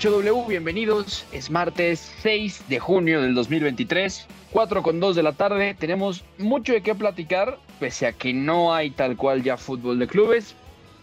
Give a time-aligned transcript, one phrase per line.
[0.00, 1.24] W, bienvenidos.
[1.30, 5.76] Es martes 6 de junio del 2023, 4 con 2 de la tarde.
[5.78, 10.08] Tenemos mucho de qué platicar, pese a que no hay tal cual ya fútbol de
[10.08, 10.56] clubes.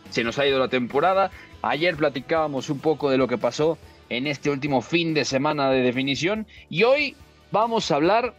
[0.09, 1.31] Se nos ha ido la temporada.
[1.61, 3.77] Ayer platicábamos un poco de lo que pasó
[4.09, 7.15] en este último fin de semana de definición y hoy
[7.51, 8.35] vamos a hablar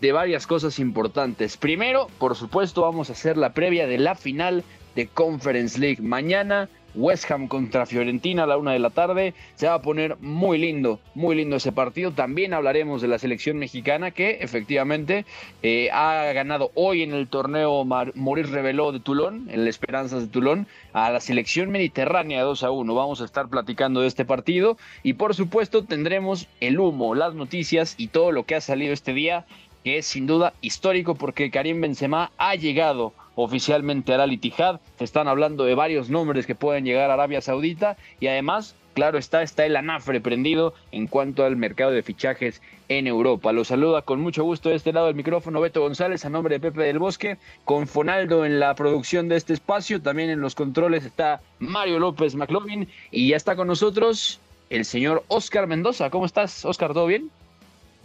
[0.00, 1.56] de varias cosas importantes.
[1.56, 4.64] Primero, por supuesto, vamos a hacer la previa de la final
[4.96, 6.02] de Conference League.
[6.02, 9.34] Mañana, West Ham contra Fiorentina a la una de la tarde.
[9.54, 12.12] Se va a poner muy lindo, muy lindo ese partido.
[12.12, 15.24] También hablaremos de la selección mexicana que efectivamente
[15.62, 20.22] eh, ha ganado hoy en el torneo Mar Morir Reveló de Tulón, en la Esperanzas
[20.22, 22.94] de Tulón, a la selección mediterránea 2 a 1.
[22.94, 27.94] Vamos a estar platicando de este partido y por supuesto tendremos el humo, las noticias
[27.96, 29.46] y todo lo que ha salido este día
[29.84, 34.80] que es sin duda histórico porque Karim Benzema ha llegado oficialmente al Al.
[34.98, 39.18] Se están hablando de varios nombres que pueden llegar a Arabia Saudita y además, claro
[39.18, 43.52] está, está el anafre prendido en cuanto al mercado de fichajes en Europa.
[43.52, 46.60] Lo saluda con mucho gusto de este lado del micrófono Beto González a nombre de
[46.60, 51.04] Pepe del Bosque, con Fonaldo en la producción de este espacio, también en los controles
[51.04, 54.40] está Mario López McLovin y ya está con nosotros
[54.70, 56.10] el señor Oscar Mendoza.
[56.10, 56.92] ¿Cómo estás, Oscar?
[56.92, 57.30] ¿Todo bien?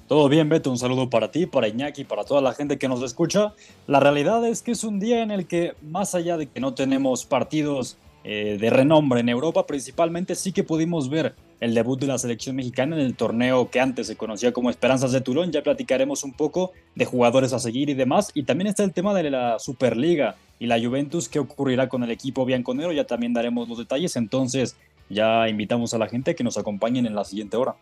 [0.07, 3.03] Todo bien, Beto, un saludo para ti, para Iñaki, para toda la gente que nos
[3.03, 3.53] escucha.
[3.87, 6.73] La realidad es que es un día en el que, más allá de que no
[6.73, 12.07] tenemos partidos eh, de renombre en Europa, principalmente sí que pudimos ver el debut de
[12.07, 15.51] la selección mexicana en el torneo que antes se conocía como Esperanzas de Tulón.
[15.51, 18.31] Ya platicaremos un poco de jugadores a seguir y demás.
[18.33, 22.11] Y también está el tema de la Superliga y la Juventus, qué ocurrirá con el
[22.11, 22.93] equipo bianconero.
[22.93, 24.15] Ya también daremos los detalles.
[24.15, 24.77] Entonces,
[25.09, 27.75] ya invitamos a la gente a que nos acompañen en la siguiente hora.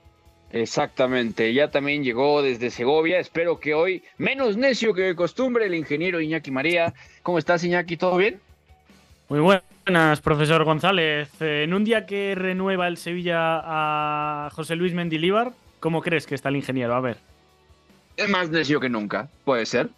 [0.51, 5.75] Exactamente, ya también llegó desde Segovia, espero que hoy, menos necio que de costumbre, el
[5.75, 6.93] ingeniero Iñaki María.
[7.23, 7.97] ¿Cómo estás Iñaki?
[7.97, 8.39] ¿Todo bien?
[9.27, 11.29] Muy buenas, profesor González.
[11.41, 15.51] Eh, En un día que renueva el Sevilla a José Luis Mendilíbar,
[15.81, 16.95] ¿cómo crees que está el ingeniero?
[16.95, 17.17] A ver.
[18.15, 19.89] Es más necio que nunca, puede ser.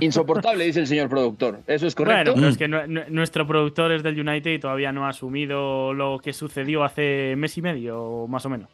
[0.00, 1.60] Insoportable, dice el señor productor.
[1.68, 2.32] ¿Eso es correcto?
[2.32, 5.10] Bueno, pero es que nu- nu- nuestro productor es del United y todavía no ha
[5.10, 8.68] asumido lo que sucedió hace mes y medio, más o menos.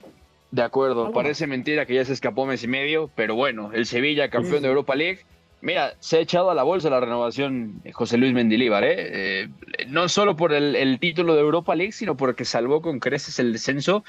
[0.50, 1.15] De acuerdo, Ah, bueno.
[1.15, 4.69] parece mentira que ya se escapó mes y medio, pero bueno, el Sevilla, campeón de
[4.69, 5.21] Europa League.
[5.62, 9.43] Mira, se ha echado a la bolsa la renovación de José Luis Mendilíbar, ¿eh?
[9.43, 9.49] Eh,
[9.89, 13.53] no solo por el, el título de Europa League, sino porque salvó con creces el
[13.53, 14.03] descenso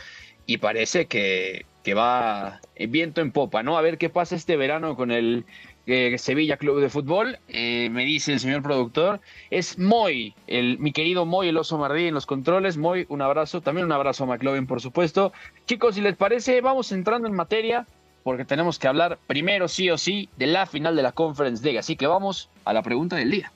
[0.45, 3.77] y parece que, que va viento en popa, ¿no?
[3.77, 5.45] A ver qué pasa este verano con el
[5.87, 7.39] eh, Sevilla Club de Fútbol.
[7.47, 9.19] Eh, me dice el señor productor,
[9.49, 12.77] es Moy, el, mi querido Moy, el oso Mardí en los controles.
[12.77, 15.33] Moy, un abrazo, también un abrazo a McLovin, por supuesto.
[15.65, 17.85] Chicos, si les parece, vamos entrando en materia
[18.23, 21.79] porque tenemos que hablar primero, sí o sí, de la final de la Conference League.
[21.79, 23.51] Así que vamos a la pregunta del día.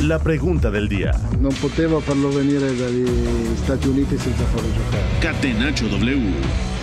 [0.00, 1.12] La pregunta del día.
[1.44, 3.04] Non potevo farlo venire dagli
[3.60, 5.04] Stati Uniti senza farlo giocare.
[5.20, 6.79] Catenacho W.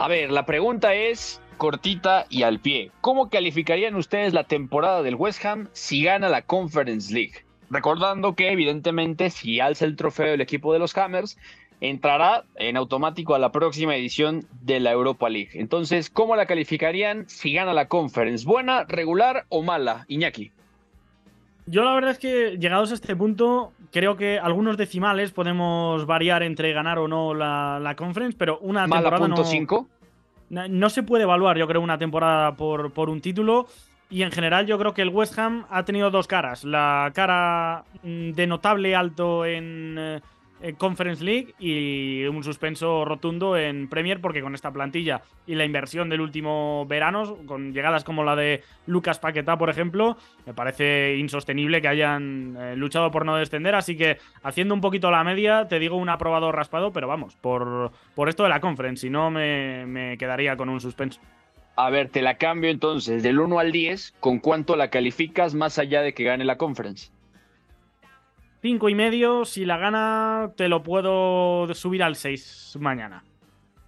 [0.00, 2.90] A ver, la pregunta es cortita y al pie.
[3.02, 7.44] ¿Cómo calificarían ustedes la temporada del West Ham si gana la Conference League?
[7.68, 11.36] Recordando que evidentemente si alza el trofeo el equipo de los Hammers,
[11.82, 15.50] entrará en automático a la próxima edición de la Europa League.
[15.52, 18.46] Entonces, ¿cómo la calificarían si gana la Conference?
[18.46, 20.06] ¿Buena, regular o mala?
[20.08, 20.50] Iñaki.
[21.66, 26.42] Yo la verdad es que llegados a este punto, creo que algunos decimales podemos variar
[26.42, 29.88] entre ganar o no la, la conference, pero una ¿Mala temporada punto no, 5?
[30.50, 33.66] no- no se puede evaluar, yo creo, una temporada por, por un título.
[34.12, 36.64] Y en general yo creo que el West Ham ha tenido dos caras.
[36.64, 40.20] La cara mm, de notable alto en, eh,
[40.76, 46.08] Conference League y un suspenso rotundo en Premier porque con esta plantilla y la inversión
[46.08, 50.16] del último verano, con llegadas como la de Lucas Paquetá, por ejemplo,
[50.46, 53.74] me parece insostenible que hayan eh, luchado por no descender.
[53.74, 57.92] Así que haciendo un poquito la media, te digo un aprobado raspado, pero vamos, por,
[58.14, 61.20] por esto de la Conference, si no me, me quedaría con un suspenso.
[61.76, 65.78] A ver, te la cambio entonces, del 1 al 10, ¿con cuánto la calificas más
[65.78, 67.10] allá de que gane la conference?
[68.62, 73.24] Cinco y medio, si la gana te lo puedo subir al 6 mañana.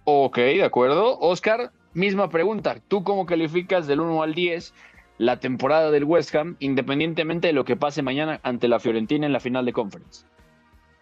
[0.05, 1.19] Ok, de acuerdo.
[1.19, 2.77] Oscar, misma pregunta.
[2.87, 4.73] ¿Tú cómo calificas del 1 al 10
[5.19, 9.33] la temporada del West Ham, independientemente de lo que pase mañana ante la Fiorentina en
[9.33, 10.25] la final de conference?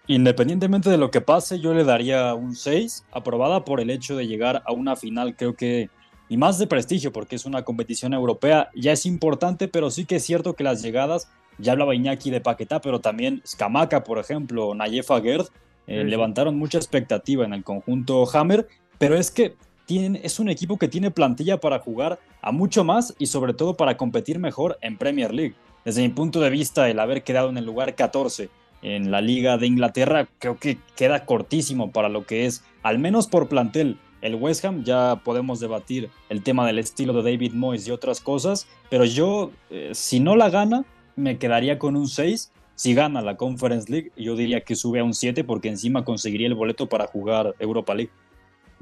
[0.07, 4.27] Independientemente de lo que pase, yo le daría un 6, aprobada por el hecho de
[4.27, 5.89] llegar a una final, creo que,
[6.27, 10.17] y más de prestigio, porque es una competición europea, ya es importante, pero sí que
[10.17, 14.73] es cierto que las llegadas ya hablaba Iñaki de Paquetá, pero también Scamaca, por ejemplo,
[14.73, 15.47] Nayefa Gerd,
[15.87, 18.67] eh, levantaron mucha expectativa en el conjunto Hammer,
[18.97, 19.55] pero es que
[19.99, 23.97] es un equipo que tiene plantilla para jugar a mucho más y sobre todo para
[23.97, 25.55] competir mejor en Premier League.
[25.83, 28.49] Desde mi punto de vista, el haber quedado en el lugar 14
[28.81, 33.27] en la Liga de Inglaterra creo que queda cortísimo para lo que es, al menos
[33.27, 34.83] por plantel, el West Ham.
[34.83, 39.51] Ya podemos debatir el tema del estilo de David Moyes y otras cosas, pero yo,
[39.69, 40.85] eh, si no la gana,
[41.15, 42.51] me quedaría con un 6.
[42.75, 46.47] Si gana la Conference League, yo diría que sube a un 7 porque encima conseguiría
[46.47, 48.11] el boleto para jugar Europa League.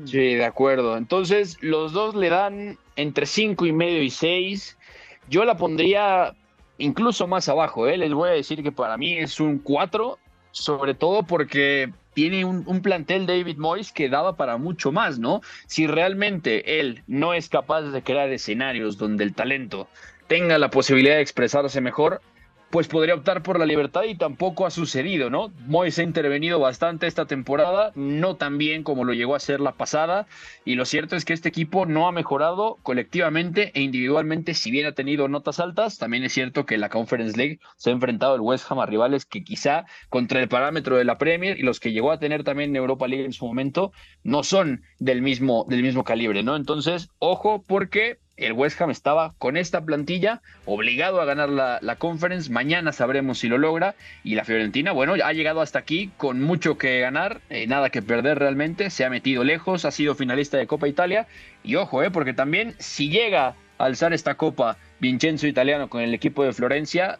[0.05, 0.95] Sí, de acuerdo.
[0.95, 4.77] Entonces, los dos le dan entre 5 y medio y 6.
[5.29, 6.33] Yo la pondría
[6.77, 7.97] incluso más abajo, ¿eh?
[7.97, 10.17] Les voy a decir que para mí es un 4,
[10.51, 15.41] sobre todo porque tiene un, un, plantel David Moyes que daba para mucho más, ¿no?
[15.67, 19.87] Si realmente él no es capaz de crear escenarios donde el talento
[20.29, 22.21] tenga la posibilidad de expresarse mejor,
[22.69, 25.51] pues podría optar por la libertad y tampoco ha sucedido, ¿no?
[25.65, 29.71] Moyes ha intervenido bastante esta temporada, no tan bien como lo llegó a ser la
[29.71, 30.27] pasada,
[30.65, 34.85] y lo cierto es que este equipo no ha mejorado colectivamente e individualmente, si bien
[34.85, 38.41] ha tenido notas altas, también es cierto que la Conference League se ha enfrentado el
[38.41, 41.91] West Ham a rivales que quizá contra el parámetro de la Premier y los que
[41.91, 43.93] llegó a tener también en Europa League en su momento
[44.23, 46.55] no son del mismo, del mismo calibre, ¿no?
[46.55, 51.95] Entonces, ojo porque el West Ham estaba con esta plantilla obligado a ganar la, la,
[51.97, 52.51] conference.
[52.51, 53.95] Mañana sabremos si lo logra.
[54.23, 58.01] Y la Fiorentina, bueno, ha llegado hasta aquí con mucho que ganar, eh, nada que
[58.01, 58.89] perder realmente.
[58.89, 61.27] Se ha metido lejos, ha sido finalista de Copa Italia.
[61.63, 66.13] Y ojo, eh, porque también si llega a alzar esta copa Vincenzo Italiano con el
[66.13, 67.19] equipo de Florencia,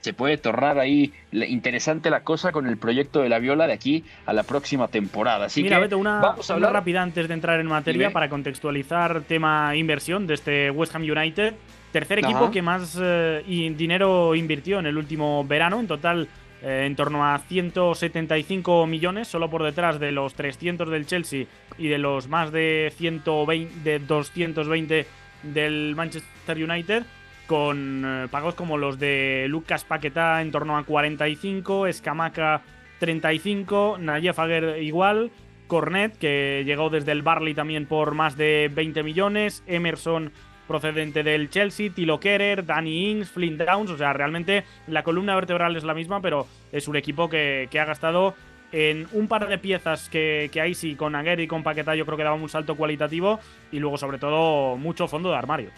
[0.00, 4.04] se puede tornar ahí interesante la cosa con el proyecto de la Viola de aquí
[4.26, 5.46] a la próxima temporada.
[5.46, 8.28] Así Mira, que Beto, una, vamos a hablar rápida antes de entrar en materia para
[8.28, 11.54] contextualizar tema inversión de este West Ham United.
[11.92, 12.50] Tercer equipo Ajá.
[12.50, 13.42] que más eh,
[13.76, 16.28] dinero invirtió en el último verano, en total
[16.62, 21.46] eh, en torno a 175 millones, solo por detrás de los 300 del Chelsea
[21.78, 25.06] y de los más de 120, de 220
[25.42, 27.04] del Manchester United
[27.50, 32.62] con eh, pagos como los de Lucas Paquetá en torno a 45, Escamaca
[33.00, 35.32] 35, Nayef Aguer igual,
[35.66, 40.30] Cornet, que llegó desde el Barley también por más de 20 millones, Emerson
[40.68, 45.74] procedente del Chelsea, Tilo Kerer, Danny Ings, Flynn Downs, o sea, realmente la columna vertebral
[45.74, 48.36] es la misma, pero es un equipo que, ha gastado
[48.70, 52.06] en un par de piezas que, que ahí sí, con Aguer y con Paquetá yo
[52.06, 53.40] creo que daban un salto cualitativo
[53.72, 55.70] y luego sobre todo mucho fondo de armario.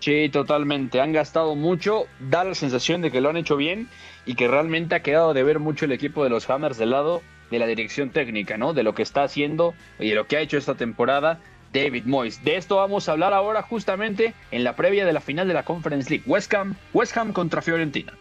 [0.00, 1.00] Sí, totalmente.
[1.00, 2.06] Han gastado mucho.
[2.20, 3.88] Da la sensación de que lo han hecho bien
[4.26, 7.22] y que realmente ha quedado de ver mucho el equipo de los Hammers del lado
[7.50, 8.74] de la dirección técnica, ¿no?
[8.74, 11.40] De lo que está haciendo y de lo que ha hecho esta temporada
[11.72, 12.44] David Moyes.
[12.44, 15.64] De esto vamos a hablar ahora justamente en la previa de la final de la
[15.64, 16.24] Conference League.
[16.26, 18.12] West Ham, West Ham contra Fiorentina.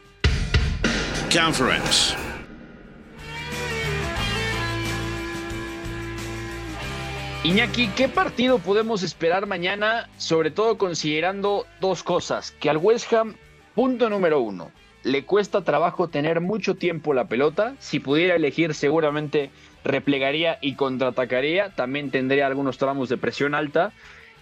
[1.31, 2.26] Conference.
[7.47, 10.09] Iñaki, ¿qué partido podemos esperar mañana?
[10.17, 12.51] Sobre todo considerando dos cosas.
[12.51, 13.35] Que al West Ham,
[13.73, 14.69] punto número uno,
[15.03, 17.75] le cuesta trabajo tener mucho tiempo la pelota.
[17.79, 19.49] Si pudiera elegir, seguramente
[19.85, 21.73] replegaría y contraatacaría.
[21.73, 23.93] También tendría algunos tramos de presión alta.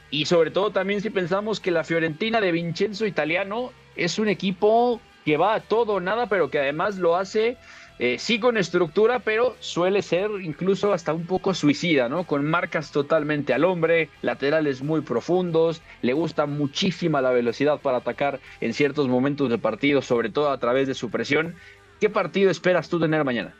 [0.09, 4.99] Y sobre todo también si pensamos que la Fiorentina de Vincenzo Italiano es un equipo
[5.25, 7.55] que va a todo nada, pero que además lo hace
[7.97, 12.25] eh, sí con estructura, pero suele ser incluso hasta un poco suicida, ¿no?
[12.25, 18.39] Con marcas totalmente al hombre, laterales muy profundos, le gusta muchísima la velocidad para atacar
[18.59, 21.55] en ciertos momentos del partido, sobre todo a través de su presión.
[22.01, 23.53] ¿Qué partido esperas tú tener mañana?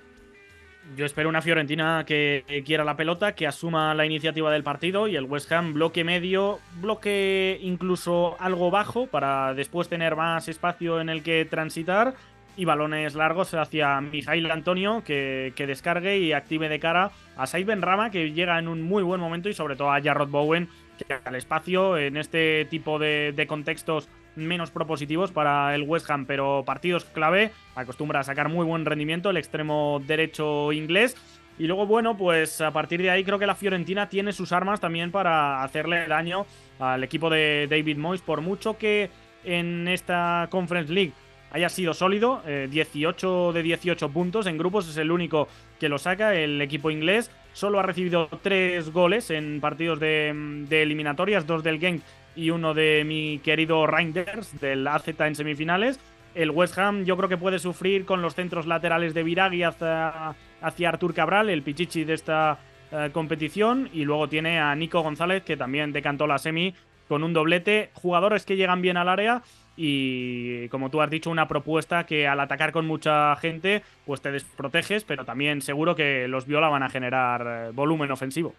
[0.96, 5.15] Yo espero una Fiorentina que quiera la pelota, que asuma la iniciativa del partido y
[5.15, 11.10] el West Ham bloque medio, bloque incluso algo bajo para después tener más espacio en
[11.10, 12.13] el que transitar
[12.57, 17.69] y balones largos hacia Mijail Antonio que, que, descargue y active de cara a Said
[17.79, 21.13] Rama que llega en un muy buen momento y sobre todo a Jarrod Bowen que
[21.25, 26.63] al espacio en este tipo de, de, contextos menos propositivos para el West Ham, pero
[26.65, 31.15] partidos clave, acostumbra a sacar muy buen rendimiento el extremo derecho inglés.
[31.57, 34.81] Y luego, bueno, pues a partir de ahí creo que la Fiorentina tiene sus armas
[34.81, 36.45] también para hacerle daño
[36.79, 39.09] al equipo de David Moyes, por mucho que
[39.45, 41.13] en esta Conference League
[41.51, 45.47] haya sido sólido, 18 eh, de 18 puntos en grupos, es el único
[45.79, 47.31] que lo saca el equipo inglés.
[47.53, 50.29] Solo ha recibido 3 goles en partidos de,
[50.69, 52.01] eliminatorias, dos del Genk
[52.35, 55.99] y uno de mi querido Reinders del AZ en semifinales.
[56.33, 60.35] El West Ham yo creo que puede sufrir con los centros laterales de Viragui hacia,
[60.61, 62.59] hacia Artur Cabral, el pichichi de esta
[62.91, 63.89] eh, competición.
[63.93, 66.75] Y luego tiene a Nico González, que también decantó la semi
[67.07, 67.91] con un doblete.
[67.93, 69.43] Jugadores que llegan bien al área
[69.77, 74.32] y como tú has dicho, una propuesta que al atacar con mucha gente, pues te
[74.32, 78.53] desproteges, pero también seguro que los Viola van a generar eh, volumen ofensivo.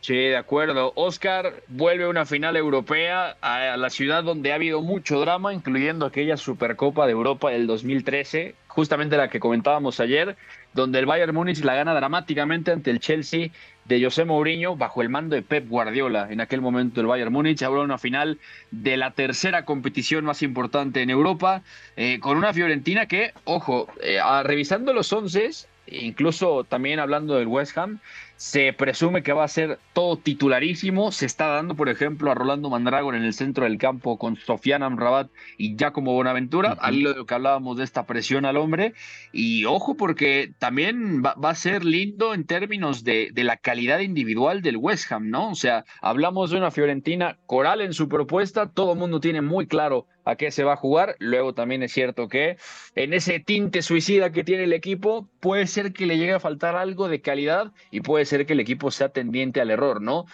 [0.00, 0.92] Sí, de acuerdo.
[0.94, 6.06] Oscar vuelve a una final europea a la ciudad donde ha habido mucho drama, incluyendo
[6.06, 10.36] aquella Supercopa de Europa del 2013, justamente la que comentábamos ayer,
[10.72, 13.48] donde el Bayern Múnich la gana dramáticamente ante el Chelsea
[13.88, 16.28] de José Mourinho bajo el mando de Pep Guardiola.
[16.30, 18.38] En aquel momento el Bayern Múnich habló una final
[18.70, 21.62] de la tercera competición más importante en Europa,
[21.96, 25.50] eh, con una Fiorentina que, ojo, eh, revisando los once,
[25.86, 27.98] incluso también hablando del West Ham,
[28.38, 31.10] se presume que va a ser todo titularísimo.
[31.10, 34.84] Se está dando, por ejemplo, a Rolando Mandragón en el centro del campo con Sofian
[34.84, 35.28] Amrabat
[35.58, 38.94] y Giacomo Bonaventura, al hilo de lo que hablábamos de esta presión al hombre.
[39.32, 44.62] Y ojo, porque también va, a ser lindo en términos de, de, la calidad individual
[44.62, 45.50] del West Ham, ¿no?
[45.50, 49.66] O sea, hablamos de una Fiorentina coral en su propuesta, todo el mundo tiene muy
[49.66, 51.16] claro a qué se va a jugar.
[51.20, 52.58] Luego también es cierto que
[52.94, 56.76] en ese tinte suicida que tiene el equipo, puede ser que le llegue a faltar
[56.76, 60.26] algo de calidad y puede ser que el equipo sea tendiente al error, ¿no?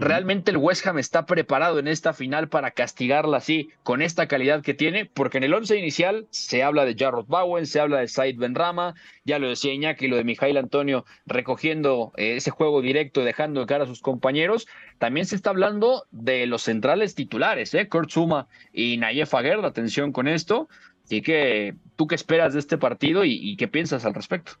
[0.00, 4.62] ¿Realmente el West Ham está preparado en esta final para castigarla así, con esta calidad
[4.62, 5.06] que tiene?
[5.06, 8.94] Porque en el once inicial se habla de Jarrod Bowen, se habla de Said Benrama,
[9.24, 13.66] ya lo decía Iñaki, lo de Mijail Antonio recogiendo eh, ese juego directo, dejando de
[13.66, 14.68] cara a sus compañeros.
[14.98, 17.88] También se está hablando de los centrales titulares, ¿eh?
[17.88, 20.68] Kurt Zuma y Nayef Aguerd, atención con esto.
[21.02, 24.52] Así que, ¿tú qué esperas de este partido y qué piensas al respecto?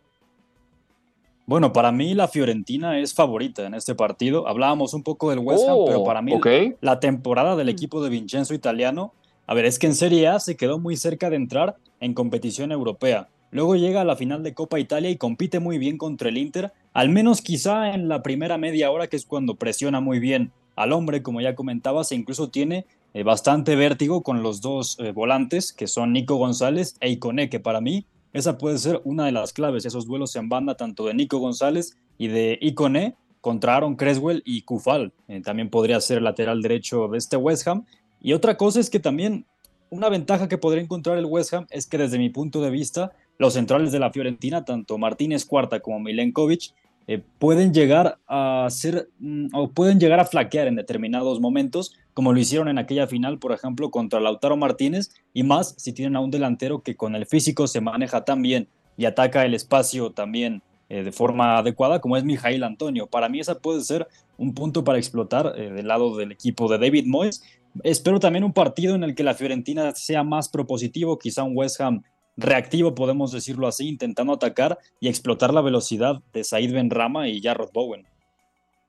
[1.48, 4.46] Bueno, para mí la Fiorentina es favorita en este partido.
[4.46, 6.34] Hablábamos un poco del West Ham, oh, pero para mí
[6.82, 9.14] la temporada del equipo de Vincenzo Italiano,
[9.46, 12.70] a ver, es que en Serie A se quedó muy cerca de entrar en competición
[12.70, 13.28] europea.
[13.50, 16.70] Luego llega a la final de Copa Italia y compite muy bien contra el Inter,
[16.92, 20.92] al menos quizá en la primera media hora, que es cuando presiona muy bien al
[20.92, 25.72] hombre, como ya comentabas, e incluso tiene eh, bastante vértigo con los dos eh, volantes,
[25.72, 29.52] que son Nico González e Icone, que para mí esa puede ser una de las
[29.52, 34.42] claves, esos duelos en banda tanto de Nico González y de Icone contra Aaron Creswell
[34.44, 35.12] y Kufal.
[35.28, 37.86] Eh, también podría ser lateral derecho de este West Ham.
[38.20, 39.46] Y otra cosa es que también
[39.90, 43.12] una ventaja que podría encontrar el West Ham es que desde mi punto de vista,
[43.38, 46.74] los centrales de la Fiorentina, tanto Martínez Cuarta como Milenkovic,
[47.10, 52.34] eh, pueden llegar a ser mm, o pueden llegar a flaquear en determinados momentos, como
[52.34, 56.20] lo hicieron en aquella final, por ejemplo, contra Lautaro Martínez, y más si tienen a
[56.20, 60.62] un delantero que con el físico se maneja tan bien y ataca el espacio también
[60.90, 63.06] eh, de forma adecuada, como es Mijail Antonio.
[63.06, 66.76] Para mí esa puede ser un punto para explotar eh, del lado del equipo de
[66.76, 67.42] David Moyes.
[67.84, 71.80] Espero también un partido en el que la Fiorentina sea más propositivo, quizá un West
[71.80, 72.02] Ham
[72.38, 77.72] reactivo, podemos decirlo así, intentando atacar y explotar la velocidad de Said Benrama y Jarrod
[77.72, 78.06] Bowen.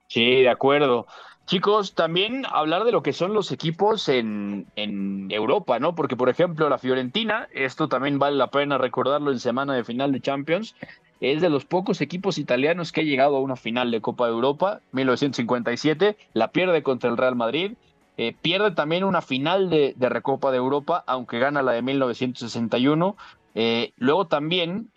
[0.08, 1.08] Sí, de acuerdo.
[1.46, 5.96] Chicos, también hablar de lo que son los equipos en, en, Europa, ¿no?
[5.96, 10.12] Porque, por ejemplo, la Fiorentina, esto también vale la pena recordarlo en semana de final
[10.12, 10.76] de Champions,
[11.22, 14.34] es de los pocos equipos italianos que ha llegado a una final de Copa de
[14.34, 17.74] Europa, 1957, la pierde contra el Real Madrid,
[18.18, 23.16] eh, pierde también una final de, de Recopa de Europa, aunque gana la de 1961,
[23.56, 24.90] eh, luego también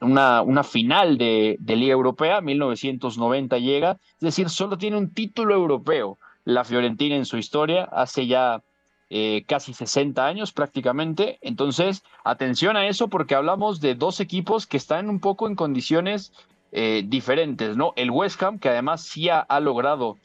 [0.00, 6.18] una, una, final de, Liga Europea, 1990 llega, es decir, solo tiene un título europeo
[6.44, 8.62] la Fiorentina en su historia, hace ya
[9.10, 11.38] eh, casi 60 años prácticamente.
[11.42, 16.32] Entonces, atención a eso porque hablamos de dos equipos que están un poco en condiciones
[16.72, 17.92] eh, diferentes, ¿no?
[17.96, 20.16] El West Ham, que además sí ha, ha logrado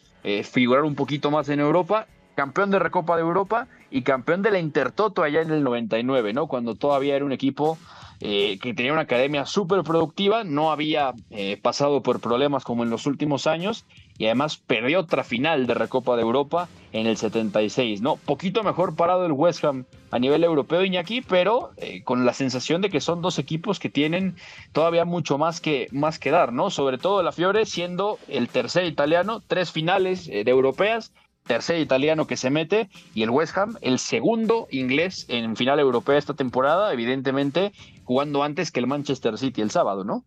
[0.49, 4.59] figurar un poquito más en Europa, campeón de Recopa de Europa y campeón de la
[4.59, 6.47] Intertoto allá en el 99, ¿no?
[6.47, 7.77] Cuando todavía era un equipo
[8.21, 12.89] eh, que tenía una academia súper productiva, no había eh, pasado por problemas como en
[12.89, 13.85] los últimos años
[14.17, 18.15] y además perdió otra final de Recopa de Europa en el 76, ¿no?
[18.15, 22.81] Poquito mejor parado el West Ham a nivel europeo, Iñaki, pero eh, con la sensación
[22.81, 24.35] de que son dos equipos que tienen
[24.71, 26.71] todavía mucho más que, más que dar, ¿no?
[26.71, 31.13] Sobre todo la Fiore siendo el tercer italiano, tres finales eh, de europeas,
[31.45, 36.17] tercer italiano que se mete, y el West Ham, el segundo inglés en final europea
[36.17, 37.71] esta temporada, evidentemente
[38.03, 40.23] jugando antes que el Manchester City el sábado, ¿no?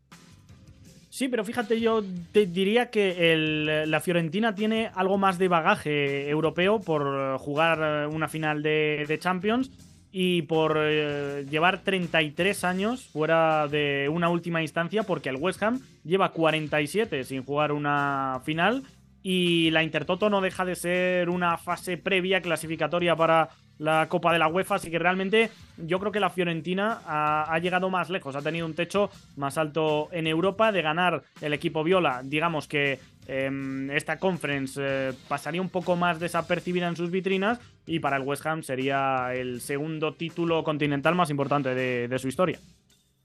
[1.17, 6.81] Sí, pero fíjate, yo te diría que la Fiorentina tiene algo más de bagaje europeo
[6.81, 9.71] por jugar una final de, Champions
[10.13, 15.81] y por eh, llevar 33 años fuera de una última instancia, porque el West Ham
[16.05, 18.83] lleva 47 sin jugar una final
[19.29, 24.39] y la Intertoto no deja de ser una fase previa clasificatoria para la Copa de
[24.39, 28.43] la UEFA, así que realmente yo creo que la Fiorentina ha, llegado más lejos, ha
[28.43, 33.91] tenido un techo más alto en Europa de ganar el equipo Viola, digamos que em,
[33.91, 38.47] esta conference eh, pasaría un poco más desapercibida en sus vitrinas y para el West
[38.47, 42.61] Ham sería el segundo título continental más importante de, de su historia.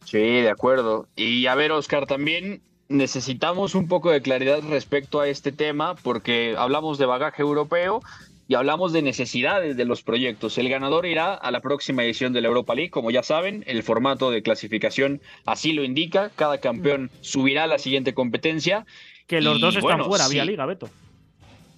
[0.03, 1.08] Sí, de acuerdo.
[1.15, 6.55] Y a ver, Oscar, también necesitamos un poco de claridad respecto a este tema porque
[6.57, 8.01] hablamos de bagaje europeo
[8.48, 10.57] y hablamos de necesidades de los proyectos.
[10.57, 13.81] El ganador irá a la próxima edición de la Europa League, como ya saben, el
[13.81, 18.86] formato de clasificación así lo indica, cada campeón subirá a la siguiente competencia.
[19.25, 20.89] Que los dos están fuera, vía liga, Beto.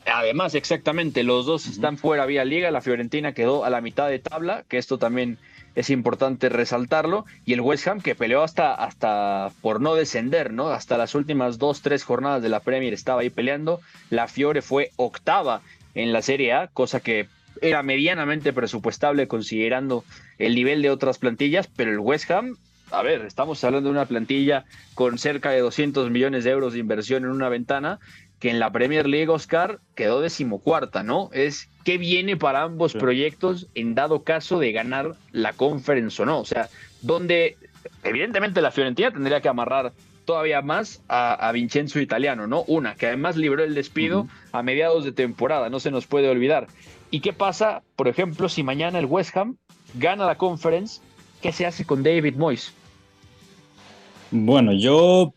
[0.06, 4.20] Además, exactamente, los dos están fuera vía liga, la Fiorentina quedó a la mitad de
[4.20, 5.38] tabla, que esto también
[5.76, 10.70] es importante resaltarlo, y el West Ham que peleó hasta, hasta por no descender, ¿no?
[10.70, 14.92] Hasta las últimas dos, tres jornadas de la Premier estaba ahí peleando, la Fiore fue
[14.96, 15.62] octava
[15.96, 17.28] en la Serie A, cosa que
[17.62, 20.04] era medianamente presupuestable considerando
[20.38, 22.58] el nivel de otras plantillas, pero el West Ham,
[22.92, 24.66] a ver, estamos hablando de una plantilla
[24.96, 28.00] con cerca de 200 millones de euros de inversión en una ventana,
[28.44, 31.30] que en la Premier League, Oscar, quedó decimocuarta, ¿no?
[31.32, 36.42] Es qué viene para ambos proyectos en dado caso de ganar la conference o no.
[36.42, 36.68] O sea,
[37.02, 37.56] donde
[38.04, 39.94] evidentemente la Fiorentina tendría que amarrar
[40.26, 42.64] todavía más a, Vincenzo Italiano, ¿no?
[42.64, 46.68] Una, que además libró el despido a mediados de temporada, no se nos puede olvidar.
[47.12, 49.56] ¿Y qué pasa, por ejemplo, si mañana el West Ham
[49.94, 51.00] gana la conference?
[51.42, 52.74] ¿Qué se hace con David Moyes?
[54.32, 55.34] Bueno, yo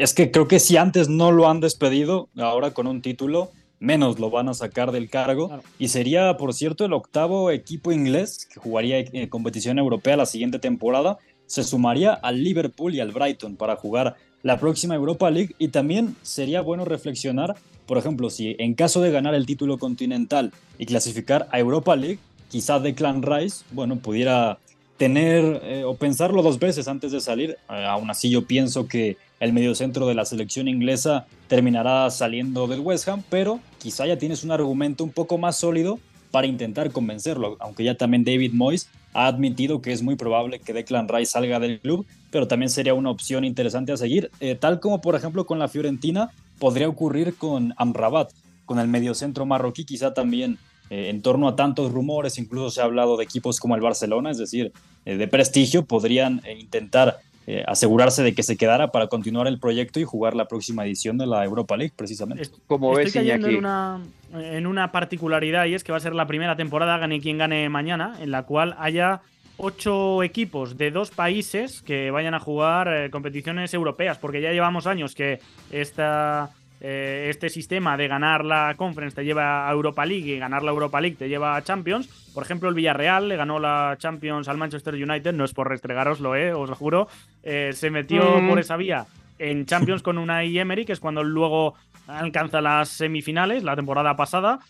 [0.00, 4.18] es que creo que si antes no lo han despedido, ahora con un título, menos
[4.18, 5.60] lo van a sacar del cargo.
[5.78, 10.58] Y sería, por cierto, el octavo equipo inglés que jugaría en competición europea la siguiente
[10.58, 11.18] temporada.
[11.46, 15.54] Se sumaría al Liverpool y al Brighton para jugar la próxima Europa League.
[15.58, 17.56] Y también sería bueno reflexionar,
[17.86, 22.18] por ejemplo, si en caso de ganar el título continental y clasificar a Europa League,
[22.48, 24.58] quizá Declan Rice, bueno, pudiera
[24.98, 27.56] tener eh, o pensarlo dos veces antes de salir.
[27.70, 32.80] Eh, aún así yo pienso que el mediocentro de la selección inglesa terminará saliendo del
[32.80, 35.98] West Ham, pero quizá ya tienes un argumento un poco más sólido
[36.32, 40.74] para intentar convencerlo, aunque ya también David Moyes ha admitido que es muy probable que
[40.74, 44.80] Declan Rice salga del club, pero también sería una opción interesante a seguir, eh, tal
[44.80, 48.32] como por ejemplo con la Fiorentina podría ocurrir con Amrabat,
[48.66, 50.58] con el mediocentro marroquí quizá también
[50.90, 54.30] eh, en torno a tantos rumores, incluso se ha hablado de equipos como el Barcelona,
[54.30, 54.72] es decir,
[55.04, 57.18] eh, de prestigio, podrían eh, intentar
[57.66, 61.26] asegurarse de que se quedara para continuar el proyecto y jugar la próxima edición de
[61.26, 62.46] la Europa League, precisamente.
[62.66, 64.02] Como Estoy cayendo en una,
[64.34, 67.70] en una particularidad y es que va a ser la primera temporada, gane quien gane
[67.70, 69.22] mañana, en la cual haya
[69.56, 75.14] ocho equipos de dos países que vayan a jugar competiciones europeas, porque ya llevamos años
[75.14, 75.40] que
[75.72, 80.62] esta eh, este sistema de ganar la Conference te lleva a Europa League y ganar
[80.62, 82.08] la Europa League te lleva a Champions.
[82.32, 86.36] Por ejemplo, el Villarreal le ganó la Champions al Manchester United, no es por restregaroslo,
[86.36, 87.08] eh, os lo juro.
[87.42, 88.48] Eh, se metió mm.
[88.48, 89.06] por esa vía
[89.38, 91.74] en Champions con una Emery, que es cuando luego
[92.06, 94.60] alcanza las semifinales, la temporada pasada.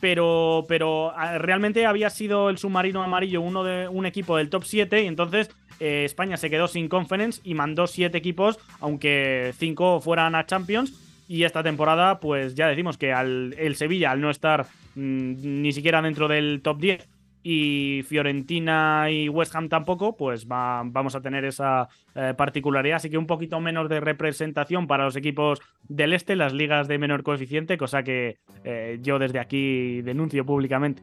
[0.00, 4.64] Pero, pero ah, realmente había sido el submarino amarillo uno de un equipo del top
[4.64, 5.48] 7 y entonces
[5.78, 10.92] España se quedó sin conference y mandó 7 equipos, aunque 5 fueran a Champions
[11.28, 15.72] y esta temporada, pues ya decimos que al, el Sevilla, al no estar mm, ni
[15.72, 17.08] siquiera dentro del top 10
[17.42, 22.96] y Fiorentina y West Ham tampoco, pues vamos a tener esa eh, particularidad.
[22.96, 26.98] Así que un poquito menos de representación para los equipos del este, las ligas de
[26.98, 31.02] menor coeficiente, cosa que eh, yo desde aquí denuncio públicamente.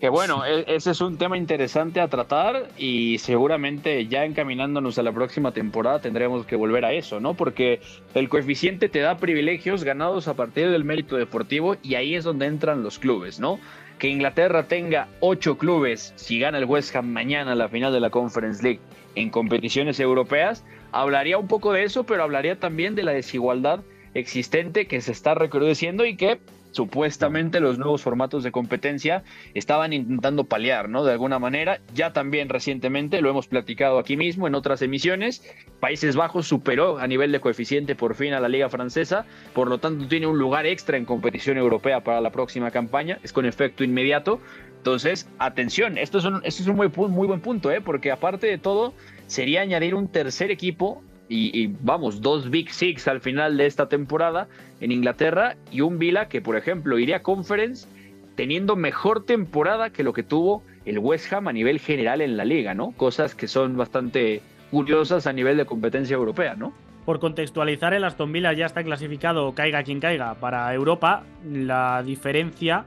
[0.00, 5.02] Que bueno, e, ese es un tema interesante a tratar y seguramente ya encaminándonos a
[5.02, 7.34] la próxima temporada tendremos que volver a eso, ¿no?
[7.34, 7.80] Porque
[8.14, 12.46] el coeficiente te da privilegios ganados a partir del mérito deportivo y ahí es donde
[12.46, 13.58] entran los clubes, ¿no?
[13.98, 18.10] Que Inglaterra tenga ocho clubes si gana el West Ham mañana la final de la
[18.10, 18.80] Conference League
[19.16, 23.80] en competiciones europeas, hablaría un poco de eso, pero hablaría también de la desigualdad
[24.14, 26.38] existente que se está recrudeciendo y que
[26.78, 31.02] supuestamente los nuevos formatos de competencia estaban intentando paliar, ¿no?
[31.02, 31.80] De alguna manera.
[31.92, 35.42] Ya también recientemente, lo hemos platicado aquí mismo en otras emisiones,
[35.80, 39.78] Países Bajos superó a nivel de coeficiente por fin a la Liga Francesa, por lo
[39.78, 43.82] tanto tiene un lugar extra en competición europea para la próxima campaña, es con efecto
[43.82, 44.38] inmediato.
[44.76, 47.80] Entonces, atención, esto es un, esto es un muy, muy buen punto, ¿eh?
[47.80, 48.94] porque aparte de todo,
[49.26, 54.48] sería añadir un tercer equipo y, vamos, dos Big Six al final de esta temporada
[54.80, 57.86] en Inglaterra y un Vila que, por ejemplo, iría a Conference
[58.34, 62.44] teniendo mejor temporada que lo que tuvo el West Ham a nivel general en la
[62.44, 62.92] liga, ¿no?
[62.92, 66.72] Cosas que son bastante curiosas a nivel de competencia europea, ¿no?
[67.04, 71.24] Por contextualizar, el Aston Villa ya está clasificado, caiga quien caiga, para Europa.
[71.50, 72.84] La diferencia.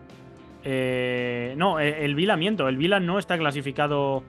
[0.63, 4.23] Eh, no, el Vila miento, el Vila no está clasificado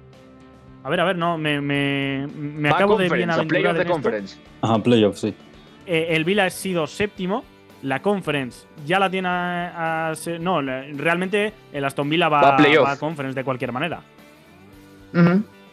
[0.84, 3.76] a ver, a ver, no, me, me, me acabo de bienaventurar.
[3.76, 4.36] de conference.
[4.60, 5.34] Ajá, playoff, sí.
[5.86, 7.44] Eh, el Vila ha sido séptimo.
[7.82, 13.42] La conference ya la tiene a, no, realmente el Aston Villa va, a conference de
[13.42, 14.02] cualquier manera.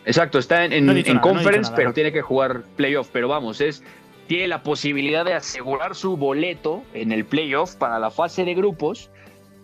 [0.05, 3.09] Exacto, está en, en, conference, pero tiene que jugar playoff.
[3.13, 3.83] Pero vamos, es
[4.29, 9.09] tiene la posibilidad de asegurar su boleto en el playoff para la fase de grupos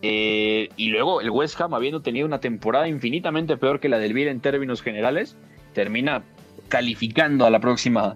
[0.08, 4.14] eh, y luego el West Ham, habiendo tenido una temporada infinitamente peor que la del
[4.14, 5.36] Vila en términos generales,
[5.74, 6.22] termina
[6.68, 8.16] calificando a la próxima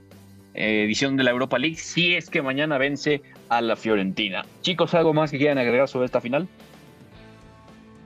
[0.54, 4.46] eh, edición de la Europa League si es que mañana vence a la Fiorentina.
[4.62, 6.48] Chicos, ¿algo más que quieran agregar sobre esta final?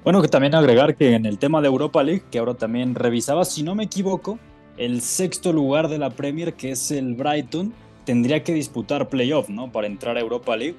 [0.06, 3.44] Bueno, que también agregar que en el tema de Europa League, que ahora también revisaba,
[3.44, 4.40] si no me equivoco,
[4.78, 7.74] el sexto lugar de la Premier, que es el Brighton,
[8.06, 9.74] tendría que disputar playoff, ¿no?
[9.74, 10.76] Para entrar a Europa League.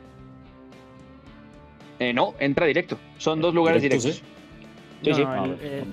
[1.99, 2.99] Eh, no, entra directo.
[3.19, 4.23] Son dos lugares directos.
[5.03, 5.23] Sí, sí.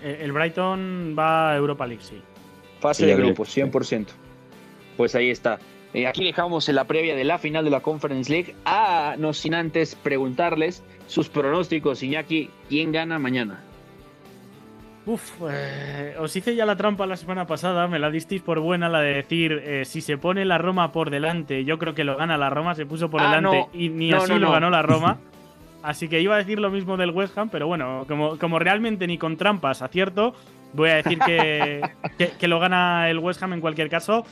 [0.04, 2.22] el, Brighton va a Europa League, sí.
[2.80, 4.08] Fase de grupos, 100%.
[4.98, 5.60] Pues ahí está.
[5.94, 8.56] Eh, aquí dejamos en la previa de la final de la Conference League.
[8.66, 13.62] Ah, no sin antes preguntarles sus pronósticos, Iñaki, ¿quién gana mañana?
[15.06, 18.88] Uf, eh, os hice ya la trampa la semana pasada, me la disteis por buena
[18.88, 22.38] la de decir, si se pone la Roma por delante, yo creo que lo gana
[22.38, 25.20] la Roma, se puso por ah, delante y ni así lo ganó la Roma.
[25.84, 29.08] Así que iba a decir lo mismo del West Ham, pero bueno, como, como realmente
[29.08, 30.36] ni con trampas acierto,
[30.74, 31.82] voy a decir que,
[32.39, 34.26] que, lo gana el West Ham en cualquier caso.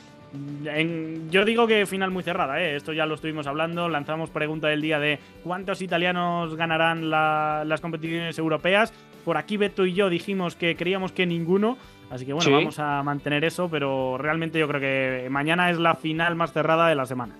[1.30, 2.76] yo digo que final muy cerrada, ¿eh?
[2.76, 8.38] esto ya lo estuvimos hablando, lanzamos pregunta del día de cuántos italianos ganarán las competiciones
[8.38, 8.92] europeas.
[9.24, 11.76] Por aquí Beto y yo dijimos que creíamos que ninguno,
[12.10, 15.94] así que bueno, vamos a mantener eso, pero realmente yo creo que mañana es la
[15.94, 17.34] final más cerrada de la semana.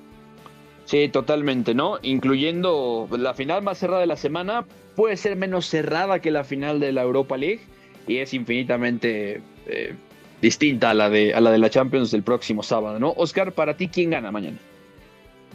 [0.91, 1.99] Sí, totalmente, ¿no?
[2.03, 6.81] Incluyendo la final más cerrada de la semana, puede ser menos cerrada que la final
[6.81, 7.61] de la Europa League
[8.09, 9.95] y es infinitamente eh,
[10.43, 13.15] distinta a la, de, a la de la Champions del próximo sábado, ¿no?
[13.17, 14.57] Oscar, para ti, ¿quién gana mañana?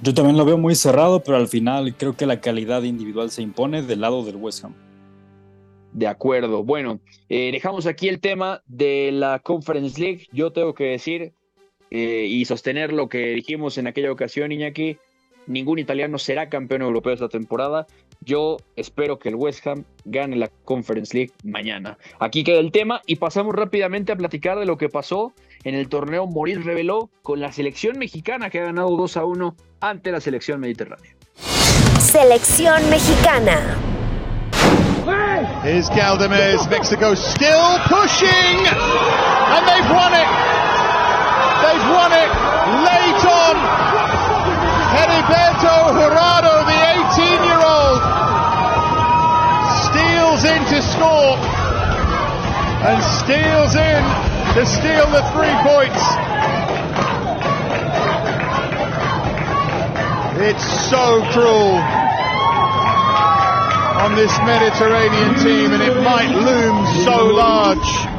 [0.02, 3.42] Yo también lo veo muy cerrado, pero al final creo que la calidad individual se
[3.42, 4.74] impone del lado del West Ham.
[5.92, 6.64] De acuerdo.
[6.64, 10.28] Bueno, eh, dejamos aquí el tema de la Conference League.
[10.32, 11.34] Yo tengo que decir
[11.92, 14.98] eh, y sostener lo que dijimos en aquella ocasión, Iñaki
[15.48, 17.88] ningún italiano será campeón europeo esta temporada.
[18.22, 21.98] Yo espero que el West Ham gane la Conference League mañana.
[22.20, 25.90] Aquí queda el tema y pasamos rápidamente a platicar de lo que pasó en el
[25.90, 30.22] torneo Morir Reveló con la selección mexicana que ha ganado 2 a 1 ante la
[30.22, 31.16] selección mediterránea.
[32.00, 33.78] Selección mexicana.
[35.64, 40.30] Here's Galdamez, Mexico still pushing, and they've won it.
[41.62, 42.30] They've won it
[42.86, 44.15] late on.
[44.96, 48.02] Heriberto Jurado, the 18-year-old,
[49.84, 51.36] steals in to score
[52.88, 54.02] and steals in
[54.56, 56.04] to steal the three points.
[60.48, 61.76] It's so cruel
[64.04, 68.15] on this Mediterranean team and it might loom so large.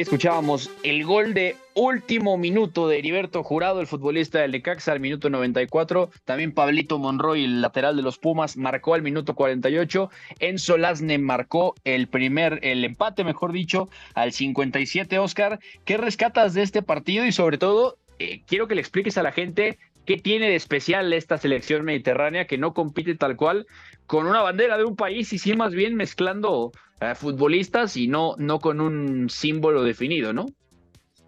[0.00, 5.30] Escuchábamos el gol de último minuto de Heriberto Jurado, el futbolista del Necaxa, al minuto
[5.30, 6.10] 94.
[6.24, 10.10] También Pablito Monroy, el lateral de los Pumas, marcó al minuto 48.
[10.40, 15.18] Enzo Lasne marcó el primer, el empate, mejor dicho, al 57.
[15.18, 17.24] Oscar, ¿qué rescatas de este partido?
[17.24, 21.12] Y sobre todo, eh, quiero que le expliques a la gente qué tiene de especial
[21.12, 23.66] esta selección mediterránea que no compite tal cual
[24.06, 28.34] con una bandera de un país y sí más bien mezclando eh, futbolistas y no,
[28.38, 30.46] no con un símbolo definido, ¿no?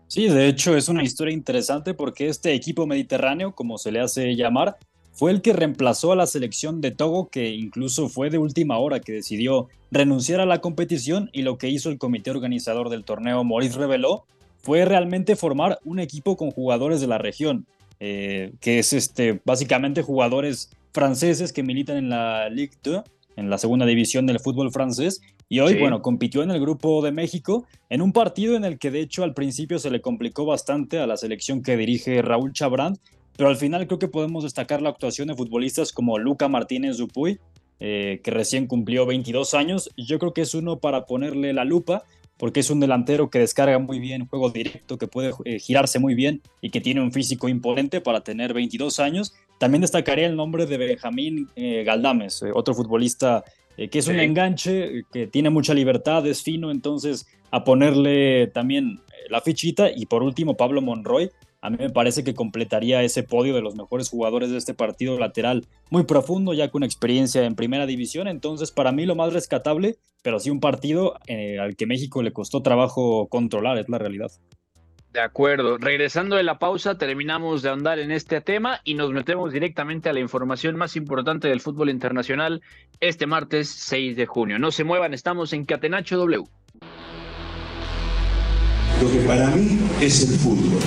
[0.06, 4.34] Sí, de hecho es una historia interesante porque este equipo mediterráneo, como se le hace
[4.36, 4.78] llamar,
[5.12, 9.00] fue el que reemplazó a la selección de Togo, que incluso fue de última hora
[9.00, 13.42] que decidió renunciar a la competición y lo que hizo el comité organizador del torneo
[13.44, 14.24] Maurice reveló
[14.62, 17.66] fue realmente formar un equipo con jugadores de la región.
[18.00, 23.02] Eh, que es este, básicamente jugadores franceses que militan en la Ligue 2,
[23.36, 27.10] en la segunda división del fútbol francés, y hoy, bueno, compitió en el grupo de
[27.10, 30.98] México en un partido en el que de hecho al principio se le complicó bastante
[30.98, 32.98] a la selección que dirige Raúl Chabrán,
[33.36, 37.38] pero al final creo que podemos destacar la actuación de futbolistas como Luca Martínez Dupuy,
[37.80, 39.90] eh, que recién cumplió 22 años.
[39.96, 42.02] Yo creo que es uno para ponerle la lupa,
[42.38, 46.14] porque es un delantero que descarga muy bien, juego directo, que puede eh, girarse muy
[46.14, 49.34] bien y que tiene un físico imponente para tener 22 años.
[49.58, 53.44] También destacaría el nombre de Benjamín eh, Galdames, otro futbolista
[53.76, 59.40] que es un enganche, que tiene mucha libertad, es fino, entonces a ponerle también la
[59.40, 59.90] fichita.
[59.94, 63.74] Y por último, Pablo Monroy, a mí me parece que completaría ese podio de los
[63.74, 68.28] mejores jugadores de este partido lateral, muy profundo, ya con experiencia en primera división.
[68.28, 72.32] Entonces, para mí lo más rescatable, pero sí un partido eh, al que México le
[72.32, 74.30] costó trabajo controlar, es la realidad.
[75.12, 75.78] De acuerdo.
[75.78, 80.12] Regresando de la pausa, terminamos de andar en este tema y nos metemos directamente a
[80.12, 82.62] la información más importante del fútbol internacional
[83.00, 84.58] este martes 6 de junio.
[84.58, 86.44] No se muevan, estamos en Catenacho W.
[89.00, 90.82] Lo que para mí es el fútbol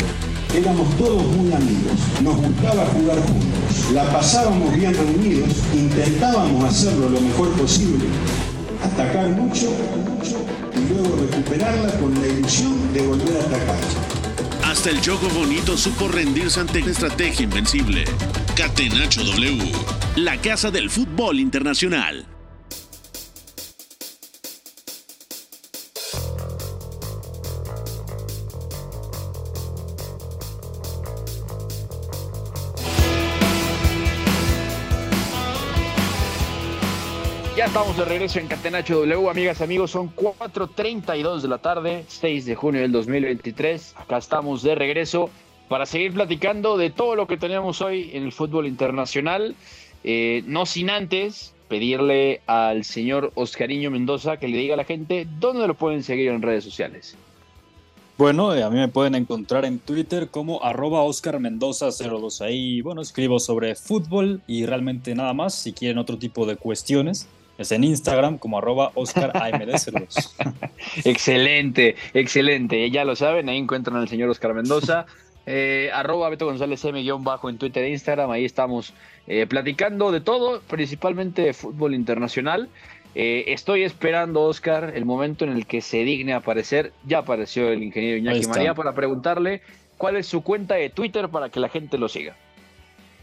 [0.53, 7.21] Éramos todos muy amigos, nos gustaba jugar juntos, la pasábamos bien reunidos, intentábamos hacerlo lo
[7.21, 8.03] mejor posible,
[8.83, 9.71] atacar mucho,
[10.09, 13.79] mucho y luego recuperarla con la ilusión de volver a atacar.
[14.65, 18.03] Hasta el juego bonito supo rendirse ante una estrategia invencible.
[18.55, 19.71] Catenacho W,
[20.17, 22.25] la casa del fútbol internacional.
[37.55, 42.45] Ya estamos de regreso en Catenacho W, amigas, amigos, son 4.32 de la tarde, 6
[42.45, 43.93] de junio del 2023.
[43.97, 45.29] Acá estamos de regreso
[45.67, 49.53] para seguir platicando de todo lo que tenemos hoy en el fútbol internacional.
[50.05, 55.27] Eh, no sin antes pedirle al señor Oscariño Mendoza que le diga a la gente
[55.39, 57.17] dónde lo pueden seguir en redes sociales.
[58.17, 62.41] Bueno, eh, a mí me pueden encontrar en Twitter como arroba Oscar Mendoza 02.
[62.41, 65.53] Ahí, bueno, escribo sobre fútbol y realmente nada más.
[65.53, 67.27] Si quieren otro tipo de cuestiones,
[67.62, 69.32] es en Instagram como arroba Oscar
[71.06, 72.89] excelente, excelente.
[72.91, 75.06] Ya lo saben, ahí encuentran al señor Oscar Mendoza.
[75.47, 78.30] Eh, arroba Beto González M-bajo en Twitter e Instagram.
[78.30, 78.93] Ahí estamos
[79.28, 82.69] eh, platicando de todo, principalmente de fútbol internacional.
[83.15, 86.93] Eh, estoy esperando, Oscar, el momento en el que se digne aparecer.
[87.06, 89.62] Ya apareció el ingeniero Iñaki María para preguntarle
[89.97, 92.36] cuál es su cuenta de Twitter para que la gente lo siga.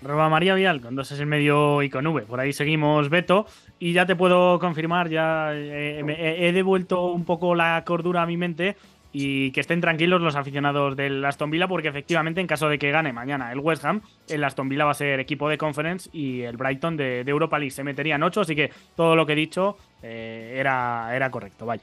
[0.02, 2.22] Roba María Vial, con dos es el medio y con V.
[2.22, 3.46] Por ahí seguimos, Beto.
[3.78, 8.36] Y ya te puedo confirmar, ya eh, he devuelto un poco la cordura a mi
[8.36, 8.76] mente
[9.12, 12.90] y que estén tranquilos los aficionados del Aston Villa porque efectivamente en caso de que
[12.90, 16.42] gane mañana el West Ham, el Aston Villa va a ser equipo de conference y
[16.42, 19.36] el Brighton de, Europa League se metería en 8, así que todo lo que he
[19.36, 21.82] dicho eh, era, era correcto, vaya.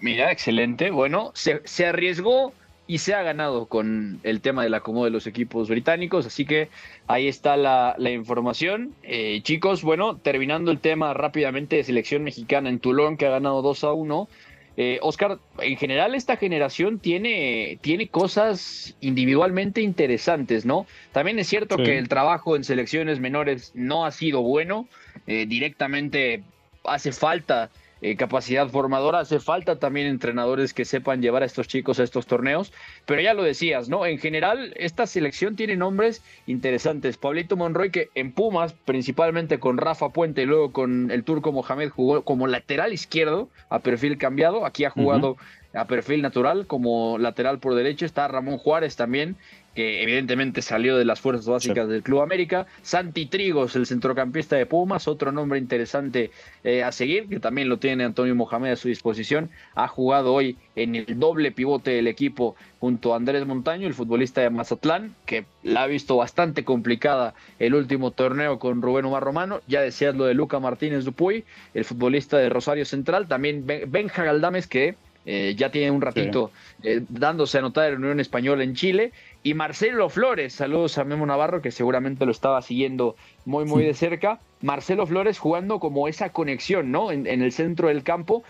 [0.00, 0.90] Mira, excelente.
[0.90, 2.52] Bueno, se, se arriesgó
[2.90, 6.26] y se ha ganado con el tema del acomodo de los equipos británicos.
[6.26, 6.70] Así que
[7.06, 8.96] ahí está la, información.
[9.04, 13.62] Eh, chicos, bueno, terminando el tema rápidamente de selección mexicana en Toulon, que ha ganado
[13.62, 14.28] 2 a 1.
[14.76, 20.84] Eh, Oscar, en general esta generación tiene, tiene cosas individualmente interesantes, ¿no?
[21.12, 24.88] También es cierto que el trabajo en selecciones menores no ha sido bueno.
[25.28, 26.42] Eh, directamente
[26.82, 27.70] hace falta
[28.02, 32.26] eh, capacidad formadora, hace falta también entrenadores que sepan llevar a estos chicos a estos
[32.26, 32.72] torneos,
[33.06, 34.06] pero ya lo decías, ¿no?
[34.06, 37.16] En general, esta selección tiene nombres interesantes.
[37.16, 41.90] Pablito Monroy, que en Pumas, principalmente con Rafa Puente y luego con el turco Mohamed,
[41.90, 45.36] jugó como lateral izquierdo a perfil cambiado, aquí ha jugado
[45.74, 49.36] a perfil natural como lateral por derecho, está Ramón Juárez también,
[49.74, 52.66] que evidentemente salió de las fuerzas básicas del Club América.
[52.82, 56.30] Santi Trigos, el centrocampista de Pumas, otro nombre interesante
[56.64, 59.50] eh, a seguir, que también lo tiene Antonio Mohamed a su disposición.
[59.74, 64.40] Ha jugado hoy en el doble pivote del equipo junto a Andrés Montaño, el futbolista
[64.40, 69.60] de Mazatlán, que la ha visto bastante complicada el último torneo con Rubén Omar Romano.
[69.68, 73.28] Ya decías lo de Luca Martínez Dupuy, el futbolista de Rosario Central.
[73.28, 76.50] También Benja Galdames, que eh, ya tiene un ratito
[76.82, 79.12] eh, dándose a notar en Unión Española en Chile.
[79.42, 83.94] Y Marcelo Flores, saludos a Memo Navarro, que seguramente lo estaba siguiendo muy, muy de
[83.94, 84.38] cerca.
[84.60, 87.10] Marcelo Flores jugando como esa conexión, ¿no?
[87.10, 88.44] En, el centro del campo.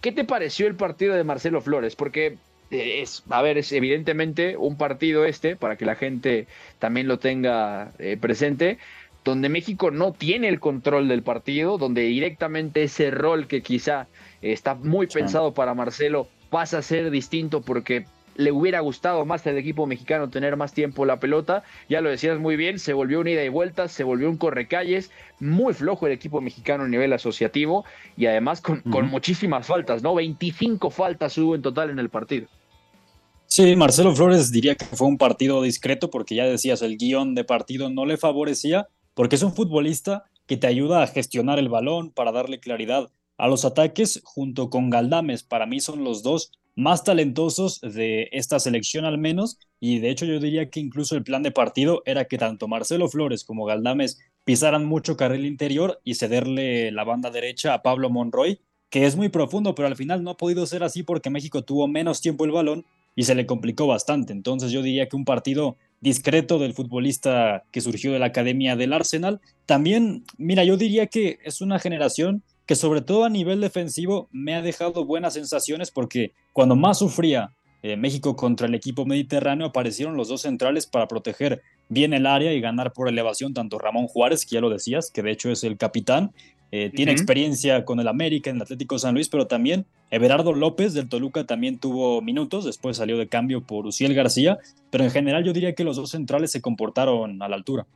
[0.00, 1.96] ¿Qué te pareció el partido de Marcelo Flores?
[1.96, 2.36] Porque
[2.70, 6.46] eh, es, a ver, es evidentemente un partido este, para que la gente
[6.78, 7.90] también lo tenga
[8.20, 8.78] presente,
[9.24, 14.06] donde México no tiene el control del partido, donde directamente ese rol que quizá
[14.42, 18.04] está muy pensado para Marcelo, pasa a ser distinto porque
[18.40, 21.62] le hubiera gustado más al equipo mexicano tener más tiempo la pelota.
[21.88, 25.10] Ya lo decías muy bien, se volvió un ida y vuelta, se volvió un correcalles,
[25.38, 27.84] muy flojo el equipo mexicano a nivel asociativo
[28.16, 30.14] y además con, con muchísimas faltas, ¿no?
[30.14, 32.48] 25 faltas hubo en total en el partido.
[33.46, 37.44] Sí, Marcelo Flores diría que fue un partido discreto porque ya decías, el guion de
[37.44, 42.10] partido no le favorecía porque es un futbolista que te ayuda a gestionar el balón
[42.10, 45.42] para darle claridad a los ataques junto con Galdames.
[45.42, 50.26] Para mí son los dos más talentosos de esta selección al menos y de hecho
[50.26, 54.18] yo diría que incluso el plan de partido era que tanto Marcelo Flores como Galdames
[54.44, 59.28] pisaran mucho carril interior y cederle la banda derecha a Pablo Monroy, que es muy
[59.28, 62.50] profundo, pero al final no ha podido ser así porque México tuvo menos tiempo el
[62.50, 64.32] balón y se le complicó bastante.
[64.32, 68.92] Entonces yo diría que un partido discreto del futbolista que surgió de la academia del
[68.92, 69.40] Arsenal.
[69.66, 74.54] También, mira, yo diría que es una generación que sobre todo a nivel defensivo me
[74.54, 77.50] ha dejado buenas sensaciones porque cuando más sufría
[77.82, 82.52] eh, México contra el equipo mediterráneo aparecieron los dos centrales para proteger bien el área
[82.52, 85.64] y ganar por elevación tanto Ramón Juárez, que ya lo decías, que de hecho es
[85.64, 86.30] el capitán,
[86.70, 90.94] eh, tiene experiencia con el América en el Atlético San Luis, pero también Everardo López
[90.94, 94.58] del Toluca también tuvo minutos, después salió de cambio por Uciel García,
[94.90, 97.88] pero en general yo diría que los dos centrales se comportaron a la altura.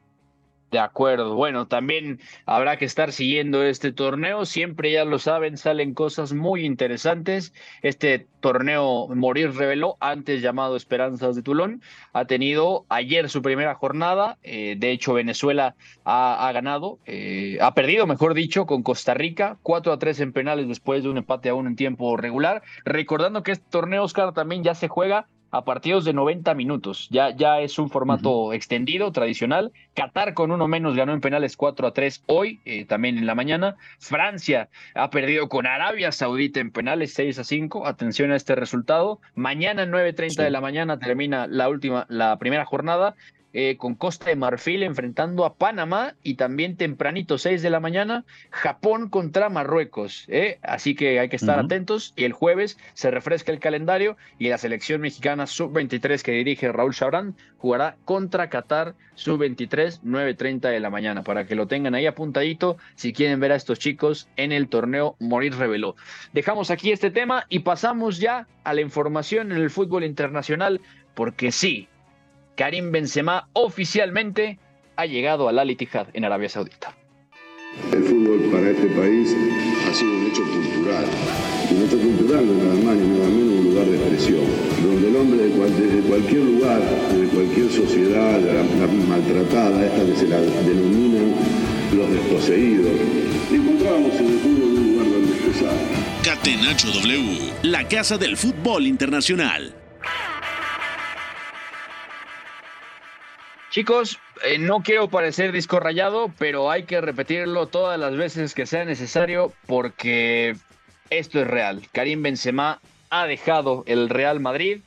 [0.70, 1.36] De acuerdo.
[1.36, 4.44] Bueno, también habrá que estar siguiendo este torneo.
[4.44, 7.52] Siempre, ya lo saben, salen cosas muy interesantes.
[7.82, 11.80] Este torneo Morir reveló, antes llamado Esperanzas de Tulón,
[12.12, 14.36] ha tenido ayer su primera jornada.
[14.42, 19.92] Eh, de hecho, Venezuela ha, ganado, eh, ha perdido, mejor dicho, con Costa Rica, 4
[19.92, 22.62] a 3 en penales después de un empate a uno en tiempo regular.
[22.84, 27.06] Recordando que este torneo, Oscar, también ya se juega a partidos de 90 minutos.
[27.12, 29.70] Ya, ya es un formato extendido, tradicional.
[29.94, 33.36] Qatar con uno menos ganó en penales 4 a 3 hoy, eh, también en la
[33.36, 33.76] mañana.
[34.00, 37.86] Francia ha perdido con Arabia Saudita en penales 6 a 5.
[37.86, 39.20] Atención a este resultado.
[39.36, 43.14] Mañana 9.30 de la mañana termina la última, la primera jornada.
[43.56, 48.24] Eh, con Costa de Marfil enfrentando a Panamá y también tempranito, 6 de la mañana,
[48.50, 50.24] Japón contra Marruecos.
[50.26, 50.58] ¿eh?
[50.62, 52.12] Así que hay que estar atentos.
[52.16, 56.94] Y el jueves se refresca el calendario y la selección mexicana sub-23 que dirige Raúl
[56.94, 62.76] Chabrán jugará contra Qatar sub-23, 9.30 de la mañana, para que lo tengan ahí apuntadito
[62.96, 65.94] si quieren ver a estos chicos en el torneo Morir Reveló.
[66.32, 70.80] Dejamos aquí este tema y pasamos ya a la información en el fútbol internacional,
[71.14, 71.88] porque sí,
[72.56, 74.58] Karim Benzema oficialmente
[74.96, 76.94] ha llegado al Al Ittihad en Arabia Saudita.
[77.92, 79.34] El fútbol para este país
[79.88, 81.04] ha sido un hecho cultural.
[81.70, 84.44] Un hecho cultural no es nada más ni nada menos un lugar de expresión,
[84.84, 88.40] donde el hombre de, cualquier lugar, de cualquier sociedad
[89.08, 91.34] maltratada, esta que se la denominan
[91.96, 92.92] los desposeídos,
[93.50, 95.74] encontrábamos en el fútbol un lugar donde expresar.
[96.22, 99.83] Catenacho W, la casa del fútbol internacional.
[103.74, 108.66] Chicos, eh, no quiero parecer disco rayado, pero hay que repetirlo todas las veces que
[108.66, 110.54] sea necesario porque
[111.10, 111.82] esto es real.
[111.90, 114.78] Karim Benzema ha dejado el Real Madrid,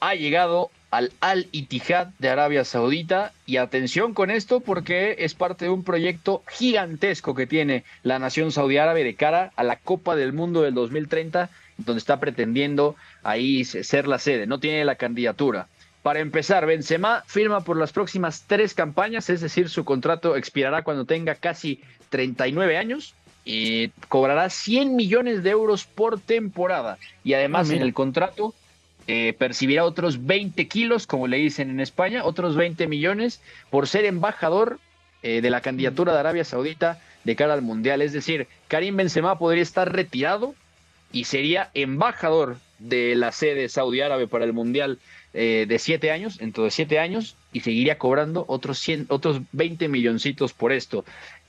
[0.00, 5.66] ha llegado al Al Ittihad de Arabia Saudita y atención con esto porque es parte
[5.66, 10.16] de un proyecto gigantesco que tiene la nación saudí árabe de cara a la Copa
[10.16, 15.66] del Mundo del 2030 donde está pretendiendo ahí ser la sede, no tiene la candidatura.
[16.02, 21.04] Para empezar, Benzema firma por las próximas tres campañas, es decir, su contrato expirará cuando
[21.04, 26.98] tenga casi 39 años y cobrará 100 millones de euros por temporada.
[27.22, 28.54] Y además ah, en el contrato
[29.06, 34.04] eh, percibirá otros 20 kilos, como le dicen en España, otros 20 millones por ser
[34.06, 34.78] embajador
[35.22, 38.00] eh, de la candidatura de Arabia Saudita de cara al Mundial.
[38.00, 40.54] Es decir, Karim Benzema podría estar retirado
[41.12, 44.98] y sería embajador de la sede saudí árabe para el Mundial
[45.32, 49.88] eh, de siete años, dentro de siete años, y seguiría cobrando otros, 100, otros 20
[49.88, 51.04] milloncitos por esto.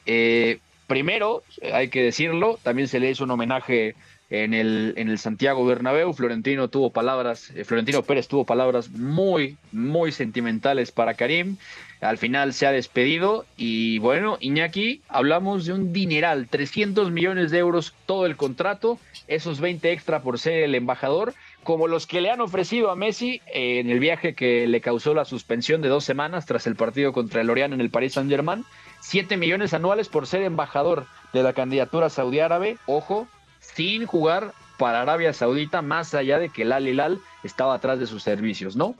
[0.05, 3.95] Eh, primero, hay que decirlo, también se le hizo un homenaje
[4.31, 6.13] en el, en el Santiago Bernabéu.
[6.13, 11.57] Florentino tuvo palabras, eh, Florentino Pérez tuvo palabras muy, muy sentimentales para Karim.
[11.99, 17.59] Al final se ha despedido y bueno, Iñaki, hablamos de un dineral, 300 millones de
[17.59, 22.31] euros todo el contrato, esos 20 extra por ser el embajador como los que le
[22.31, 26.45] han ofrecido a Messi en el viaje que le causó la suspensión de dos semanas
[26.45, 28.65] tras el partido contra el en el Paris Saint-Germain.
[28.99, 33.27] Siete millones anuales por ser embajador de la candidatura saudí árabe, ojo,
[33.59, 38.07] sin jugar para Arabia Saudita, más allá de que el Al Hilal estaba atrás de
[38.07, 38.95] sus servicios, ¿no?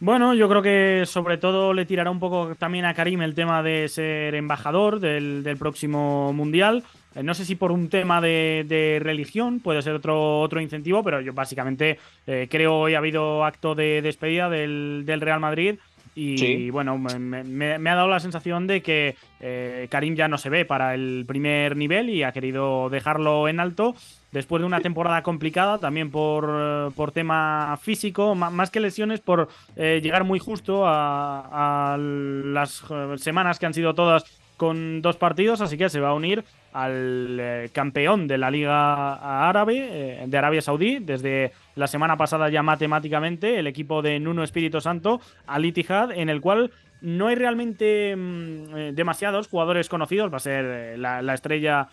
[0.00, 3.62] Bueno, yo creo que sobre todo le tirará un poco también a Karim el tema
[3.62, 6.84] de ser embajador del próximo Mundial.
[7.14, 11.20] Eh, no sé si por un tema de, religión puede ser otro, otro incentivo, pero
[11.20, 15.76] yo básicamente eh, creo hoy ha habido acto de despedida del, Real Madrid.
[16.16, 20.64] Y bueno, me, ha dado la sensación de que eh, Karim ya no se ve
[20.64, 23.96] para el primer nivel y ha querido dejarlo en alto
[24.30, 30.22] después de una temporada complicada, también por, por tema físico, más que lesiones, por llegar
[30.22, 32.84] muy justo a, a, las
[33.16, 34.24] semanas que han sido todas
[34.56, 39.48] con dos partidos, así que se va a unir al eh, campeón de la Liga
[39.48, 44.42] Árabe, eh, de Arabia Saudí, desde la semana pasada ya matemáticamente, el equipo de Nuno
[44.42, 50.32] Espíritu Santo, Al Ittihad, en el cual no hay realmente mm, eh, demasiados jugadores conocidos,
[50.32, 51.88] va a ser la, estrella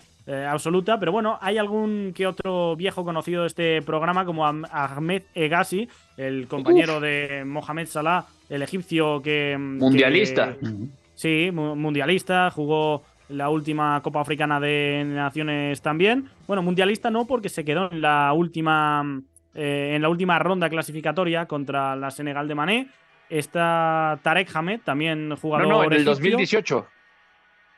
[0.47, 5.89] absoluta, pero bueno, hay algún que otro viejo conocido de este programa, como Ahmed Egassi,
[6.16, 9.57] el compañero de Mohamed Salah, el egipcio que...
[9.59, 10.55] Mm, mundialista.
[11.22, 16.30] Sí, mundialista, jugó la última Copa Africana de Naciones también.
[16.47, 19.22] Bueno, mundialista no, porque se quedó en la última,
[19.53, 22.88] eh, en la última ronda clasificatoria contra la Senegal de Mané.
[23.30, 25.67] Está Tarek Hamed, también jugador.
[25.67, 26.88] No, no, en el 2018.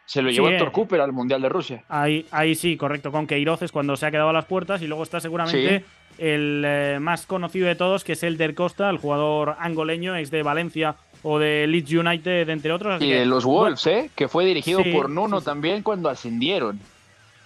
[0.05, 1.83] Se lo llevó Héctor Cooper al Mundial de Rusia.
[1.87, 4.81] Ahí, ahí sí, correcto, con Queiroz es cuando se ha quedado a las puertas.
[4.81, 5.85] Y luego está seguramente
[6.17, 10.29] el eh, más conocido de todos, que es el Del Costa, el jugador angoleño, ex
[10.31, 13.01] de Valencia o de Leeds United, entre otros.
[13.01, 14.09] y de los Wolves, ¿eh?
[14.15, 16.79] Que fue dirigido por Nuno también cuando ascendieron.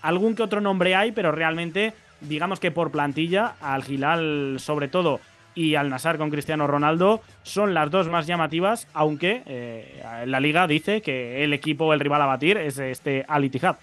[0.01, 5.19] Algún que otro nombre hay, pero realmente, digamos que por plantilla, al Gilal sobre todo
[5.57, 10.67] y al Nasar con Cristiano Ronaldo son las dos más llamativas, aunque eh, la liga
[10.67, 13.77] dice que el equipo, el rival a batir es este Al Ittihad.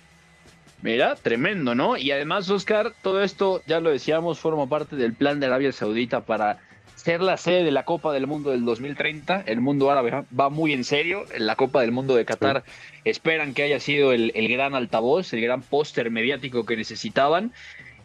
[0.82, 1.96] Mira, tremendo, ¿no?
[1.96, 6.20] Y además, Oscar, todo esto, ya lo decíamos, forma parte del plan de Arabia Saudita
[6.20, 6.58] para
[7.04, 9.44] ser la sede de la Copa del Mundo del 2030.
[9.46, 11.26] El mundo árabe va muy en serio.
[11.34, 12.64] En la Copa del Mundo de Qatar
[13.04, 17.52] esperan que haya sido el, gran altavoz, el gran póster mediático que necesitaban.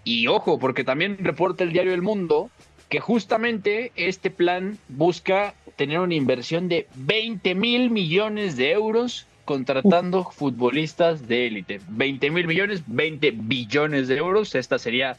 [0.04, 2.50] Y ojo, porque también reporta el diario El Mundo
[2.90, 10.26] que justamente este plan busca tener una inversión de 20 mil millones de euros contratando
[10.26, 11.80] futbolistas de élite.
[11.88, 14.56] 20 mil millones, 20 billones de euros.
[14.56, 15.16] Esta sería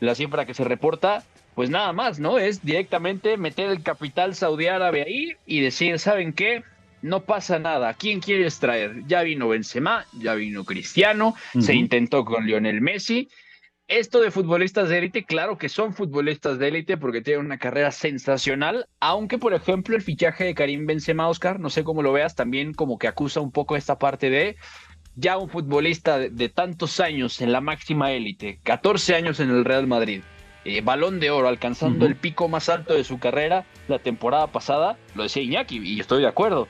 [0.00, 2.38] la cifra que se reporta pues nada más, ¿no?
[2.38, 6.64] Es directamente meter el capital saudí árabe ahí y decir, ¿saben qué?
[7.02, 7.94] No pasa nada.
[7.94, 9.02] ¿Quién quieres traer?
[9.06, 13.28] Ya vino Benzema, ya vino Cristiano, se intentó con Lionel Messi.
[13.86, 17.90] Esto de futbolistas de élite, claro que son futbolistas de élite porque tienen una carrera
[17.90, 22.34] sensacional, aunque por ejemplo el fichaje de Karim Benzema, Oscar, no sé cómo lo veas,
[22.34, 24.56] también como que acusa un poco esta parte de
[25.16, 29.66] ya un futbolista de, de tantos años en la máxima élite, 14 años en el
[29.66, 30.22] Real Madrid,
[30.64, 34.96] eh, balón de oro, alcanzando el pico más alto de su carrera la temporada pasada,
[35.14, 36.68] lo decía Iñaki, y estoy de acuerdo.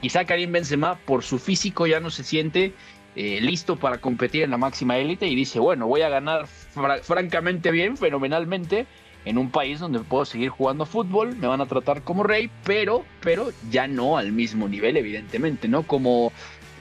[0.00, 2.74] Quizá Karim Benzema, por su físico, ya no se siente
[3.14, 6.46] eh, listo para competir en la máxima élite y dice, bueno, voy a ganar
[7.02, 8.86] francamente bien, fenomenalmente,
[9.24, 13.04] en un país donde puedo seguir jugando fútbol, me van a tratar como rey, pero,
[13.20, 15.84] pero ya no al mismo nivel, evidentemente, ¿no?
[15.84, 16.32] Como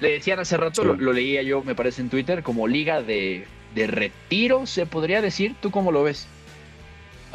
[0.01, 3.87] le decían hace rato, lo, leía yo, me parece en Twitter, como liga de, de
[3.87, 5.55] retiro, se podría decir.
[5.61, 6.27] ¿Tú cómo lo ves?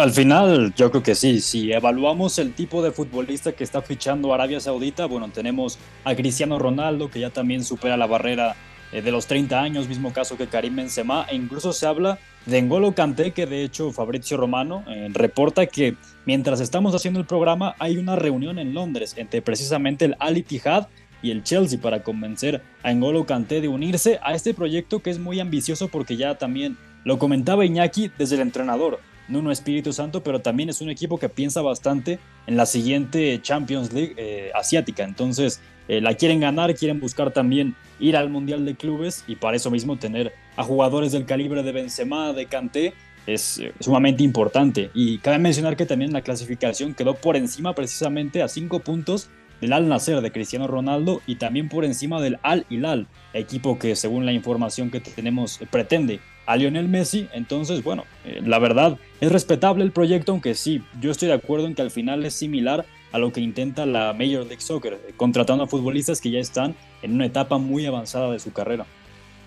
[0.00, 1.42] Al final, yo creo que sí.
[1.42, 6.58] Si evaluamos el tipo de futbolista que está fichando Arabia Saudita, bueno, tenemos a Cristiano
[6.58, 8.56] Ronaldo, que ya también supera la barrera
[8.92, 12.62] eh, de los 30 años, mismo caso que Karim Benzema, e incluso se habla de
[12.62, 17.74] N'Golo Kanté, que de hecho Fabrizio Romano eh, reporta que mientras estamos haciendo el programa
[17.78, 20.88] hay una reunión en Londres entre precisamente el Al Ittihad
[21.20, 25.18] y el Chelsea para convencer a N'Golo Kanté de unirse a este proyecto que es
[25.18, 28.98] muy ambicioso porque ya también lo comentaba Iñaki desde el entrenador
[29.30, 33.92] Nuno Espíritu Santo, pero también es un equipo que piensa bastante en la siguiente Champions
[33.92, 35.04] League eh, asiática.
[35.04, 39.56] Entonces, eh, la quieren ganar, quieren buscar también ir al Mundial de Clubes y para
[39.56, 42.94] eso mismo tener a jugadores del calibre de Benzema, de Kanté,
[43.26, 44.90] es eh, sumamente importante.
[44.94, 49.72] Y cabe mencionar que también la clasificación quedó por encima precisamente a cinco puntos del
[49.72, 54.26] Al Nasser de Cristiano Ronaldo y también por encima del Al Hilal, equipo que según
[54.26, 56.20] la información que tenemos pretende
[56.50, 57.28] a Lionel Messi.
[57.32, 61.66] Entonces, bueno, eh, la verdad es respetable el proyecto, aunque sí, yo estoy de acuerdo
[61.66, 65.12] en que al final es similar a lo que intenta la Major League Soccer, eh,
[65.16, 68.84] contratando a futbolistas que ya están en una etapa muy avanzada de su carrera.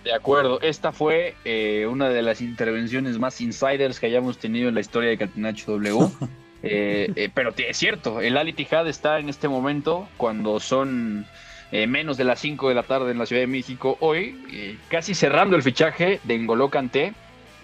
[0.05, 4.75] De acuerdo, esta fue eh, una de las intervenciones más insiders que hayamos tenido en
[4.75, 6.07] la historia de Catenacho W.
[7.33, 11.25] pero es cierto, el Al Ittihad está en este momento cuando son
[11.73, 14.77] eh, menos de las 5 de la tarde en la Ciudad de México hoy, eh,
[14.89, 17.13] casi cerrando el fichaje de N'Golo Kanté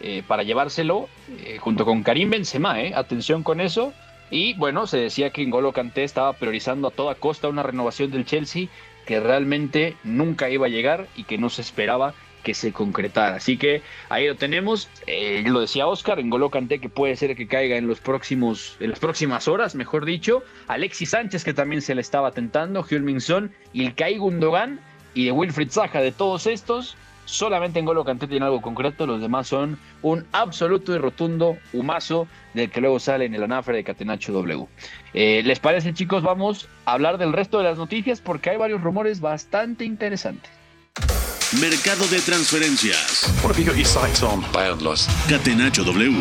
[0.01, 1.07] eh, para llevárselo
[1.60, 3.93] junto con Karim Benzema, atención con eso.
[4.32, 8.26] Y bueno, se decía que N'Golo Kanté estaba priorizando a toda costa una renovación del
[8.26, 8.68] Chelsea
[9.05, 13.36] que realmente nunca iba a llegar y que no se esperaba que se concretara.
[13.36, 14.90] Así que ahí lo tenemos.
[15.08, 18.78] Eh, lo decía Oscar, en Golo Kanté que puede ser que caiga en los próximos,
[18.80, 20.44] en las próximas horas, mejor dicho.
[20.68, 24.80] Alexis Sánchez que también se le estaba tentando, Hyun y el Kai Gundogan
[25.14, 26.02] y de Wilfried Zaha.
[26.02, 30.96] De todos estos, solamente en Golo Kanté tiene algo concreto, los demás son un absoluto
[30.96, 34.68] y rotundo humazo del que luego sale en el anafre de Catenacho W.
[35.14, 36.24] Eh, ¿Les parece chicos?
[36.24, 40.59] Vamos a hablar del resto de las noticias porque hay varios rumores bastante interesantes.
[41.58, 43.24] Mercado de transferencias.
[45.28, 46.16] Catenacho W.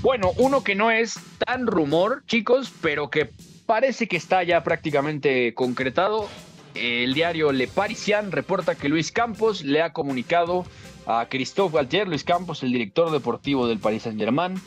[0.00, 3.28] Bueno, uno que no es tan rumor, chicos, pero que
[3.66, 6.28] parece que está ya prácticamente concretado.
[6.76, 10.64] El diario Le Parisien reporta que Luis Campos le ha comunicado
[11.06, 14.60] a Christophe Galtier, Luis Campos, el director deportivo del Paris Saint-Germain,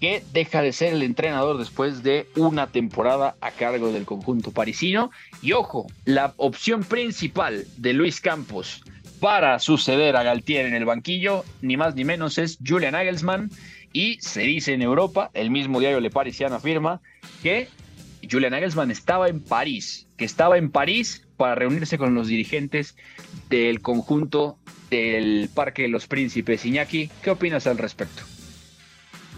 [0.00, 5.10] que deja de ser el entrenador después de una temporada a cargo del conjunto parisino.
[5.42, 8.82] Y ojo, la opción principal de Luis Campos
[9.20, 13.50] para suceder a Galtier en el banquillo, ni más ni menos, es Julian Nagelsmann.
[13.92, 17.02] Y se dice en Europa, el mismo diario Le Parisien afirma
[17.42, 17.68] que
[18.28, 22.96] Julian Nagelsmann estaba en París, que estaba en París para reunirse con los dirigentes
[23.50, 26.64] del conjunto del Parque de los Príncipes.
[26.64, 28.22] Iñaki, ¿qué opinas al respecto?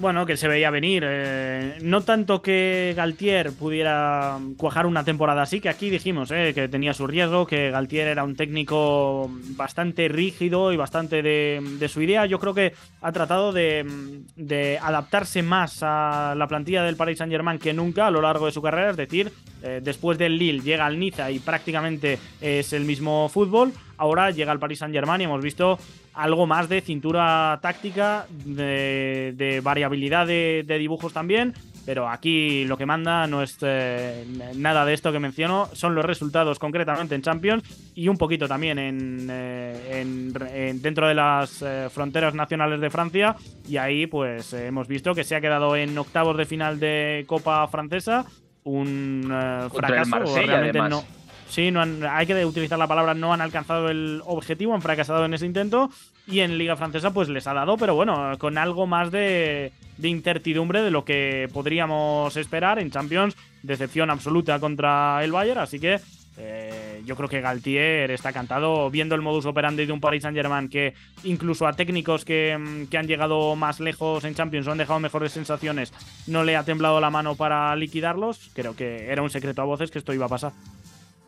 [0.02, 1.04] Bueno, que se veía venir.
[1.06, 6.66] Eh, no tanto que Galtier pudiera cuajar una temporada así, que aquí dijimos eh, que
[6.66, 12.26] tenía su riesgo, que Galtier era un técnico bastante rígido y bastante de, su idea.
[12.26, 17.72] Yo creo que ha tratado de, adaptarse más a la plantilla del Paris Saint-Germain que
[17.72, 18.90] nunca a lo largo de su carrera.
[18.90, 19.30] Es decir,
[19.62, 23.72] eh, después del Lille llega al Niza y prácticamente es el mismo fútbol.
[23.98, 25.78] Ahora llega al Paris Saint-Germain y hemos visto
[26.14, 31.54] algo más de cintura táctica, de, variabilidad de, dibujos también,
[31.84, 36.04] pero aquí lo que manda no es eh, nada de esto que menciono, son los
[36.04, 42.34] resultados concretamente en Champions y un poquito también en, eh, dentro de las eh, fronteras
[42.34, 43.36] nacionales de Francia
[43.68, 47.66] y ahí pues hemos visto que se ha quedado en octavos de final de Copa
[47.68, 48.24] Francesa,
[48.64, 49.24] un
[49.72, 51.21] fracaso, realmente no
[51.52, 55.34] Sí, no hay que utilizar la palabra no han alcanzado el objetivo, han fracasado en
[55.34, 55.90] ese intento
[56.26, 59.70] y en Liga Francesa pues les ha dado, pero bueno, con algo más de,
[60.02, 66.00] incertidumbre de lo que podríamos esperar en Champions, decepción absoluta contra el Bayern, así que
[66.38, 70.34] eh, yo creo que Galtier está cantado viendo el modus operandi de un Paris Saint
[70.34, 74.78] Germain que incluso a técnicos que, que, han llegado más lejos en Champions o han
[74.78, 75.92] dejado mejores sensaciones
[76.26, 78.48] no le ha temblado la mano para liquidarlos.
[78.54, 80.52] Creo que era un secreto a voces que esto iba a pasar.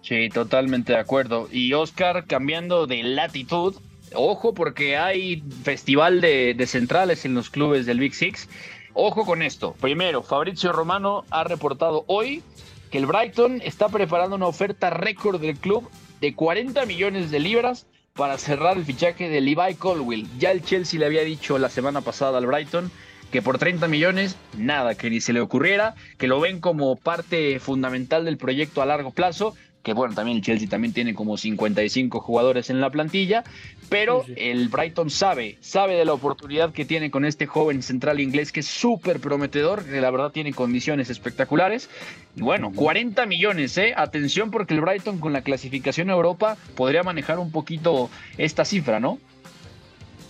[0.05, 1.49] Sí, totalmente de acuerdo.
[1.51, 3.75] Y Oscar, cambiando de latitud,
[4.15, 8.47] ojo porque hay festival de, centrales en los clubes del Big Six.
[8.93, 9.75] Ojo con esto.
[9.81, 12.43] Primero, Fabrizio Romano ha reportado hoy
[12.91, 15.89] que el Brighton está preparando una oferta récord del club
[16.21, 20.29] de 40 millones de libras para cerrar el fichaje de Levi Colwill.
[20.39, 22.91] Ya el Chelsea le había dicho la semana pasada al Brighton
[23.33, 27.59] que por 30 millones, nada, que ni se le ocurriera, que lo ven como parte
[27.59, 29.55] fundamental del proyecto a largo plazo
[29.85, 33.45] que bueno, también el Chelsea también tiene como 55 jugadores en la plantilla,
[33.91, 38.51] pero el Brighton sabe, sabe de la oportunidad que tiene con este joven central inglés
[38.51, 41.91] que es súper prometedor, que la verdad tiene condiciones espectaculares.
[42.35, 43.93] Y bueno, 40 millones, ¿eh?
[43.95, 48.09] Atención porque el Brighton con la clasificación a Europa podría manejar un poquito
[48.39, 49.19] esta cifra, ¿no?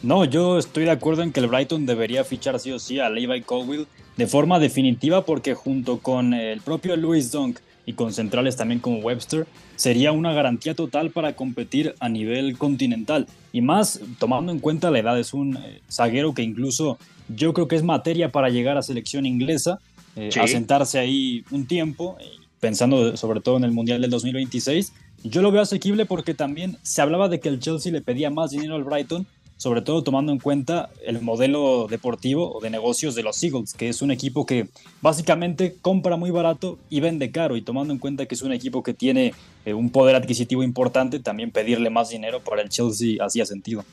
[0.03, 3.09] No, yo estoy de acuerdo en que el Brighton debería fichar sí o sí a
[3.09, 3.87] Levi Colwill
[4.17, 8.99] de forma definitiva porque junto con el propio Louis Dunk y con centrales también como
[8.99, 13.27] Webster, sería una garantía total para competir a nivel continental.
[13.53, 17.69] Y más tomando en cuenta la edad, es un eh, zaguero que incluso yo creo
[17.69, 19.81] que es materia para llegar a selección inglesa,
[20.17, 22.25] eh, asentarse ahí un tiempo, eh,
[22.61, 24.93] pensando sobre todo en el Mundial del 2026.
[25.25, 28.51] Yo lo veo asequible porque también se hablaba de que el Chelsea le pedía más
[28.51, 29.27] dinero al Brighton
[29.57, 33.89] sobre todo tomando en cuenta el modelo deportivo o de negocios de los Eagles, que
[33.89, 34.69] es un equipo que
[35.01, 38.83] básicamente compra muy barato y vende caro, y tomando en cuenta que es un equipo
[38.83, 39.33] que tiene
[39.65, 43.85] eh, un poder adquisitivo importante, también pedirle más dinero para el Chelsea hacía sentido.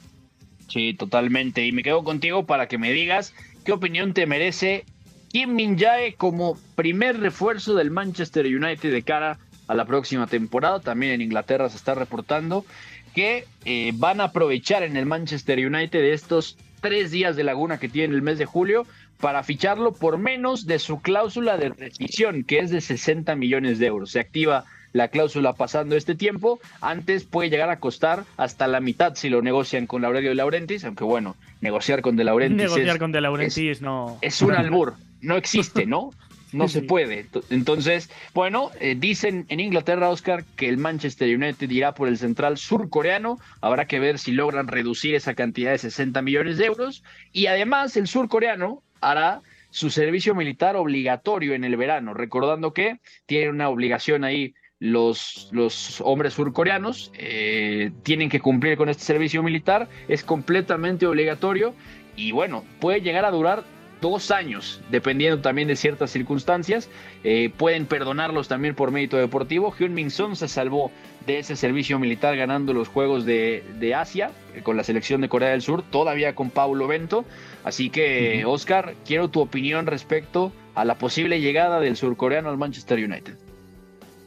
[0.68, 1.66] Sí, totalmente.
[1.66, 3.34] Y me quedo contigo para que me digas
[3.66, 4.86] qué opinión te merece
[5.30, 10.80] Kim Min Jae como primer refuerzo del Manchester United de cara a la próxima temporada.
[10.80, 12.66] También en Inglaterra se está reportando
[13.14, 17.90] que eh, van a aprovechar en el Manchester United estos tres días de laguna que
[17.90, 18.86] tiene el mes de julio
[19.20, 23.86] para ficharlo por menos de su cláusula de rescisión, que es de 60 millones de
[23.86, 24.12] euros.
[24.12, 29.16] Se activa la cláusula pasando este tiempo, antes puede llegar a costar hasta la mitad
[29.16, 33.12] si lo negocian con Aurelio de Laurentiis, aunque bueno, negociar con De Laurentiis, negociar con
[33.12, 36.12] De Laurentiis no es un albur, no existe, ¿no?
[36.52, 37.26] no se puede.
[37.50, 42.58] Entonces, bueno, eh, dicen en Inglaterra, Oscar, que el Manchester United irá por el central
[42.58, 43.40] surcoreano.
[43.62, 47.04] Habrá que ver si logran reducir esa cantidad de 60 millones de euros.
[47.32, 53.50] Y además, el surcoreano hará su servicio militar obligatorio en el verano, recordando que tiene
[53.50, 59.88] una obligación ahí los, los hombres surcoreanos, eh, tienen que cumplir con este servicio militar,
[60.08, 61.76] es completamente obligatorio
[62.16, 63.64] y bueno, puede llegar a durar
[64.02, 66.90] dos años, dependiendo también de ciertas circunstancias.
[67.24, 69.74] Eh, pueden perdonarlos también por mérito deportivo.
[69.78, 70.92] Hyun Min Son se salvó
[71.26, 75.50] de ese servicio militar ganando los Juegos de, Asia eh, con la selección de Corea
[75.50, 77.24] del Sur, todavía con Paulo Bento.
[77.64, 82.98] Así que, Oscar, quiero tu opinión respecto a la posible llegada del surcoreano al Manchester
[82.98, 83.51] United.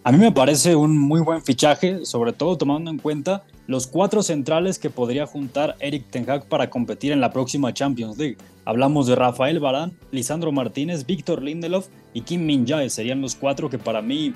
[0.07, 4.23] A mí me parece un muy buen fichaje, sobre todo tomando en cuenta los cuatro
[4.23, 8.37] centrales que podría juntar Eric Ten Hag para competir en la próxima Champions League.
[8.67, 12.91] Hablamos de Rafael Barán, Lisandro Martínez, Víctor Lindelof y Kim Min Jae.
[12.91, 14.35] Serían los cuatro que para mí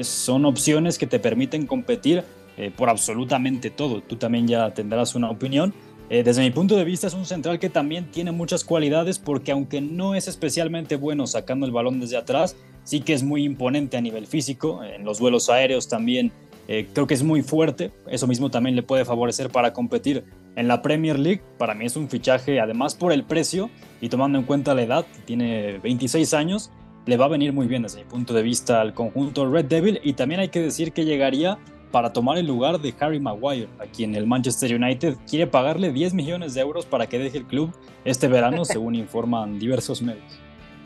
[0.00, 2.24] son opciones que te permiten competir
[2.56, 4.00] eh, por absolutamente todo.
[4.00, 5.74] Tú también ya tendrás una opinión.
[6.08, 9.52] Eh, desde mi punto de vista es un central que también tiene muchas cualidades porque
[9.52, 13.96] aunque no es especialmente bueno sacando el balón desde atrás, sí que es muy imponente
[13.96, 14.82] a nivel físico.
[14.84, 16.32] En los vuelos aéreos también
[16.68, 17.90] eh, creo que es muy fuerte.
[18.08, 20.24] Eso mismo también le puede favorecer para competir
[20.56, 21.42] en la Premier League.
[21.58, 23.70] Para mí es un fichaje, además por el precio
[24.00, 26.70] y tomando en cuenta la edad, tiene 26 años,
[27.06, 30.00] le va a venir muy bien desde mi punto de vista al conjunto Red Devil
[30.04, 31.58] y también hay que decir que llegaría
[31.90, 36.14] para tomar el lugar de Harry Maguire, a quien el Manchester United quiere pagarle 10
[36.14, 37.72] millones de euros para que deje el club
[38.04, 40.40] este verano, según informan diversos medios.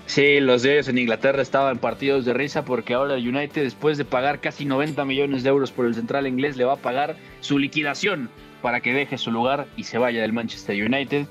[0.07, 3.97] Sí, los de ellos en Inglaterra estaban partidos de risa porque ahora el United, después
[3.97, 7.17] de pagar casi 90 millones de euros por el central inglés, le va a pagar
[7.41, 8.29] su liquidación
[8.61, 11.27] para que deje su lugar y se vaya del Manchester United.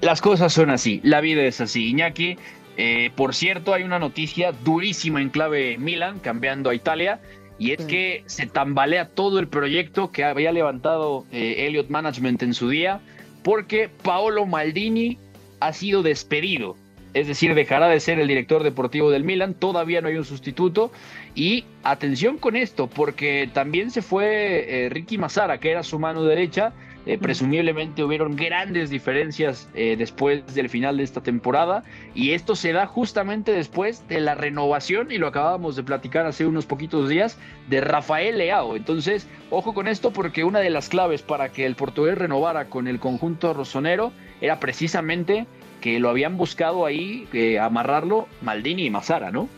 [0.00, 1.88] las cosas son así, la vida es así.
[1.90, 2.36] Iñaki,
[2.76, 7.20] eh, por cierto, hay una noticia durísima en clave Milan, cambiando a Italia,
[7.58, 12.54] y es que se tambalea todo el proyecto que había levantado eh, Elliot Management en
[12.54, 13.00] su día,
[13.42, 15.18] porque Paolo Maldini
[15.60, 16.76] ha sido despedido
[17.14, 20.90] es decir, dejará de ser el director deportivo del Milan, todavía no hay un sustituto.
[21.34, 26.24] Y atención con esto, porque también se fue eh, Ricky Mazzara, que era su mano
[26.24, 26.72] derecha.
[27.04, 31.82] Eh, presumiblemente hubieron grandes diferencias eh, después del final de esta temporada
[32.14, 36.46] y esto se da justamente después de la renovación y lo acabábamos de platicar hace
[36.46, 37.38] unos poquitos días
[37.68, 38.76] de Rafael Leao.
[38.76, 42.86] Entonces, ojo con esto porque una de las claves para que el portugués renovara con
[42.86, 45.48] el conjunto rosonero era precisamente
[45.82, 49.48] que lo habían buscado ahí, eh, amarrarlo Maldini y Mazara, ¿no?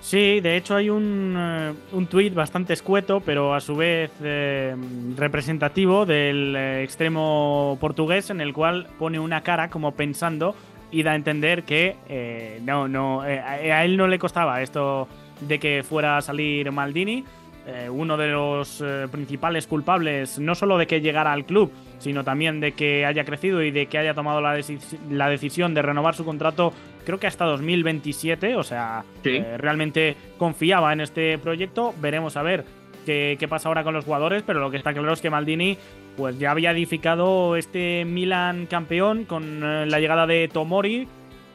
[0.00, 4.74] Sí, de hecho hay un, eh, un tuit bastante escueto, pero a su vez eh,
[5.16, 10.54] representativo del extremo portugués, en el cual pone una cara como pensando
[10.90, 15.06] y da a entender que no, no, a él no le costaba esto
[15.40, 17.24] de que fuera a salir Maldini,
[17.72, 22.24] eh, uno de los eh, principales culpables, no solo de que llegara al club, sino
[22.24, 26.24] también de que haya crecido y de que haya tomado la, decisión de renovar su
[26.24, 26.72] contrato,
[27.04, 31.94] creo que hasta 2027, o sea, eh, realmente confiaba en este proyecto.
[32.00, 32.64] Veremos a ver
[33.06, 35.78] qué, qué, pasa ahora con los jugadores, pero lo que está claro es que Maldini
[36.16, 41.06] pues ya había edificado este Milan campeón con la llegada de Tomori,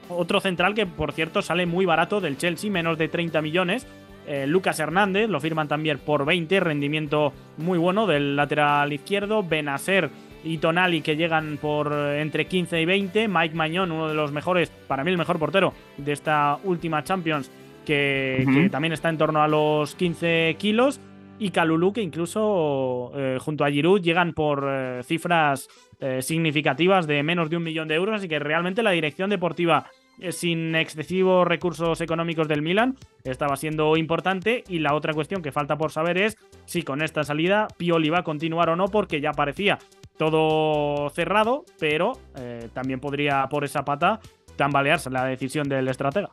[0.08, 3.86] otro central que por cierto sale muy barato del Chelsea, menos de 30 millones
[4.28, 9.44] eh, Lucas Hernández, lo firman también por 20, rendimiento muy bueno del lateral izquierdo.
[9.44, 10.10] Benacer
[10.44, 13.28] y Tonali que llegan por eh, entre 15 y 20.
[13.28, 17.52] Mike Mañón, uno de los mejores, para mí el mejor portero de esta última Champions,
[17.86, 21.00] que, también está en torno a los 15 kilos.
[21.38, 24.66] Y Calulu, que incluso eh, junto a Giroud llegan por
[25.04, 25.68] cifras
[26.20, 28.16] significativas de menos de un millón de euros.
[28.16, 29.88] Así que realmente la dirección deportiva
[30.30, 35.78] sin excesivos recursos económicos del Milan estaba siendo importante y la otra cuestión que falta
[35.78, 39.32] por saber es si con esta salida Pioli va a continuar o no porque ya
[39.32, 39.78] parecía
[40.18, 44.20] todo cerrado pero eh, también podría por esa pata
[44.56, 46.30] tambalearse la decisión del estratega.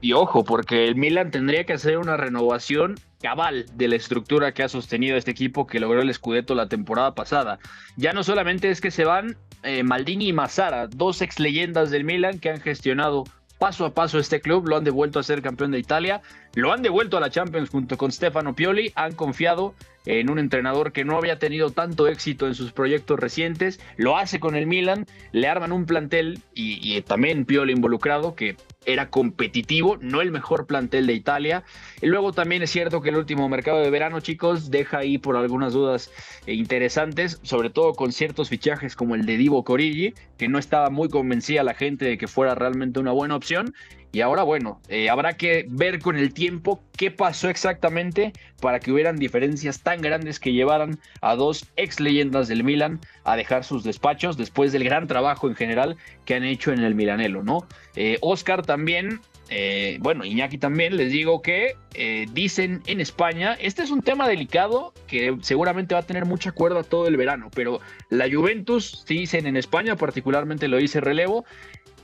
[0.00, 4.62] Y ojo, porque el Milan tendría que hacer una renovación cabal de la estructura que
[4.62, 7.58] ha sostenido este equipo que logró el Scudetto la temporada pasada.
[7.96, 12.04] Ya no solamente es que se van eh, Maldini y Mazzara, dos ex leyendas del
[12.04, 13.24] Milan que han gestionado
[13.58, 16.20] paso a paso este club, lo han devuelto a ser campeón de Italia,
[16.54, 19.74] lo han devuelto a la Champions junto con Stefano Pioli, han confiado
[20.04, 24.38] en un entrenador que no había tenido tanto éxito en sus proyectos recientes, lo hace
[24.40, 28.56] con el Milan, le arman un plantel y, y también Pioli involucrado que
[28.86, 31.64] era competitivo, no el mejor plantel de Italia.
[32.00, 35.36] Y luego también es cierto que el último mercado de verano, chicos, deja ahí por
[35.36, 36.10] algunas dudas
[36.46, 40.90] eh, interesantes, sobre todo con ciertos fichajes como el de Divo Corigi, que no estaba
[40.90, 43.74] muy convencida la gente de que fuera realmente una buena opción.
[44.12, 48.90] Y ahora, bueno, eh, habrá que ver con el tiempo qué pasó exactamente para que
[48.90, 53.84] hubieran diferencias tan grandes que llevaran a dos ex leyendas del Milan a dejar sus
[53.84, 57.66] despachos después del gran trabajo en general que han hecho en el Milanelo, ¿no?
[57.94, 63.82] Eh, Oscar también eh, bueno, Iñaki también, les digo que eh, dicen en España, este
[63.82, 67.80] es un tema delicado que seguramente va a tener mucha cuerda todo el verano, pero
[68.10, 71.44] la Juventus, dicen en España, particularmente lo dice Relevo,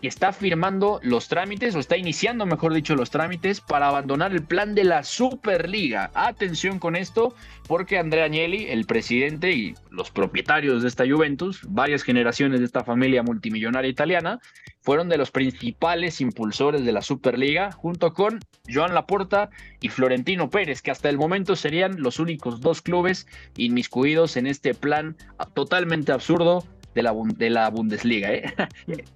[0.08, 4.74] está firmando los trámites, o está iniciando, mejor dicho, los trámites para abandonar el plan
[4.74, 6.10] de la Superliga.
[6.14, 7.34] Atención con esto,
[7.68, 12.84] porque Andrea Agnelli, el presidente y los propietarios de esta Juventus, varias generaciones de esta
[12.84, 14.40] familia multimillonaria italiana,
[14.80, 19.50] fueron de los principales impulsores de la Superliga, junto con Joan Laporta
[19.80, 23.26] y Florentino Pérez, que hasta el momento serían los únicos dos clubes
[23.56, 25.16] inmiscuidos en este plan
[25.54, 26.64] totalmente absurdo
[26.94, 28.54] de la, de la Bundesliga, ¿eh?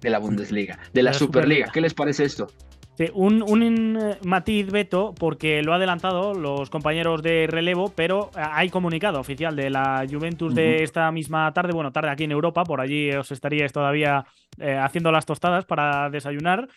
[0.01, 1.69] de la Bundesliga, de la, Superliga.
[1.71, 2.47] ¿Qué les parece esto?
[3.13, 8.41] un, un eh, matiz, Beto, porque lo ha adelantado los compañeros de relevo, pero eh,
[8.41, 12.63] hay comunicado oficial de la Juventus de esta misma tarde, bueno, tarde aquí en Europa,
[12.63, 14.25] por allí os estaríais todavía
[14.59, 16.67] haciendo las tostadas para desayunar.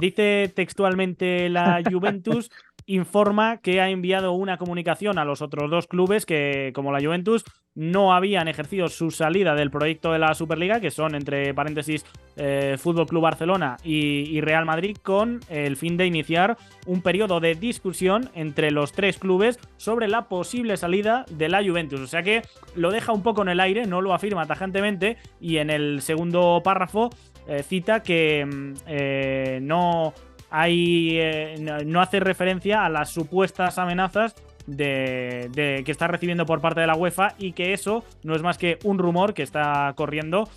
[0.00, 2.50] dice textualmente la Juventus
[2.86, 7.44] informa que ha enviado una comunicación a los otros dos clubes que, como la Juventus,
[7.74, 12.04] no habían ejercido su salida del proyecto de la Superliga, que son, entre paréntesis,
[12.36, 16.56] eh, Fútbol Club Barcelona y, Real Madrid, con el fin de iniciar
[16.86, 22.00] un periodo de discusión entre los tres clubes sobre la posible salida de la Juventus.
[22.00, 22.42] O sea que
[22.74, 26.60] lo deja un poco en el aire, no lo afirma tajantemente, y en el segundo
[26.62, 27.10] párrafo
[27.48, 30.12] eh, cita que mm, eh, no
[30.52, 34.34] hay, eh, no hace referencia a las supuestas amenazas
[34.66, 38.58] de, que está recibiendo por parte de la UEFA y que eso no es más
[38.58, 40.48] que un rumor que está corriendo.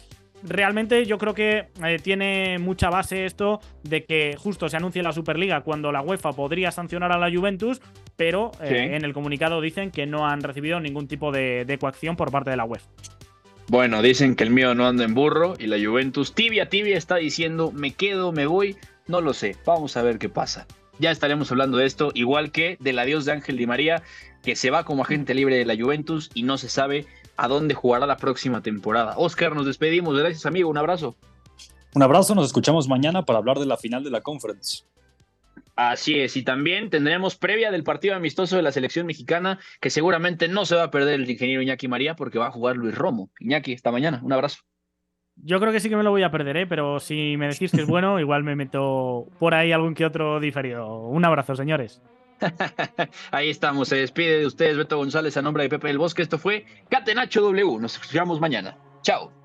[0.43, 5.13] Realmente yo creo que eh, tiene mucha base esto de que justo se anuncie la
[5.13, 7.81] Superliga cuando la UEFA podría sancionar a la Juventus,
[8.17, 12.17] pero eh, en el comunicado dicen que no han recibido ningún tipo de, de coacción
[12.17, 12.89] por parte de la UEFA.
[13.67, 17.15] Bueno, dicen que el mío no anda en burro y la Juventus tibia tibia está
[17.15, 18.75] diciendo me quedo, me voy,
[19.08, 20.68] no lo sé, vamos a ver qué pasa.
[20.97, 24.01] Ya estaremos hablando de esto, igual que del adiós de Ángel Di María,
[24.43, 27.74] que se va como agente libre de la Juventus y no se sabe a dónde
[27.74, 29.16] jugará la próxima temporada.
[29.18, 30.18] Oscar, nos despedimos.
[30.18, 30.70] Gracias, amigo.
[30.70, 31.16] Un abrazo.
[31.93, 34.84] Un abrazo, nos escuchamos mañana para hablar de la final de la conference.
[35.76, 40.47] Así es, y también tendremos previa del partido amistoso de la selección mexicana, que seguramente
[40.47, 43.30] no se va a perder el ingeniero Iñaki María porque va a jugar Luis Romo.
[43.39, 44.22] Iñaki, esta mañana.
[44.24, 44.60] Un abrazo.
[45.38, 46.67] Yo creo que sí que me lo voy a perder, ¿eh?
[46.67, 50.39] pero si me decís que es bueno, igual me meto por ahí algún que otro
[50.39, 50.99] diferido.
[50.99, 52.01] Un abrazo, señores.
[53.31, 56.21] ahí estamos, se despide de ustedes Beto González a nombre de Pepe del Bosque.
[56.21, 57.79] Esto fue Catenacho W.
[57.79, 58.77] Nos escuchamos mañana.
[59.01, 59.44] Chao.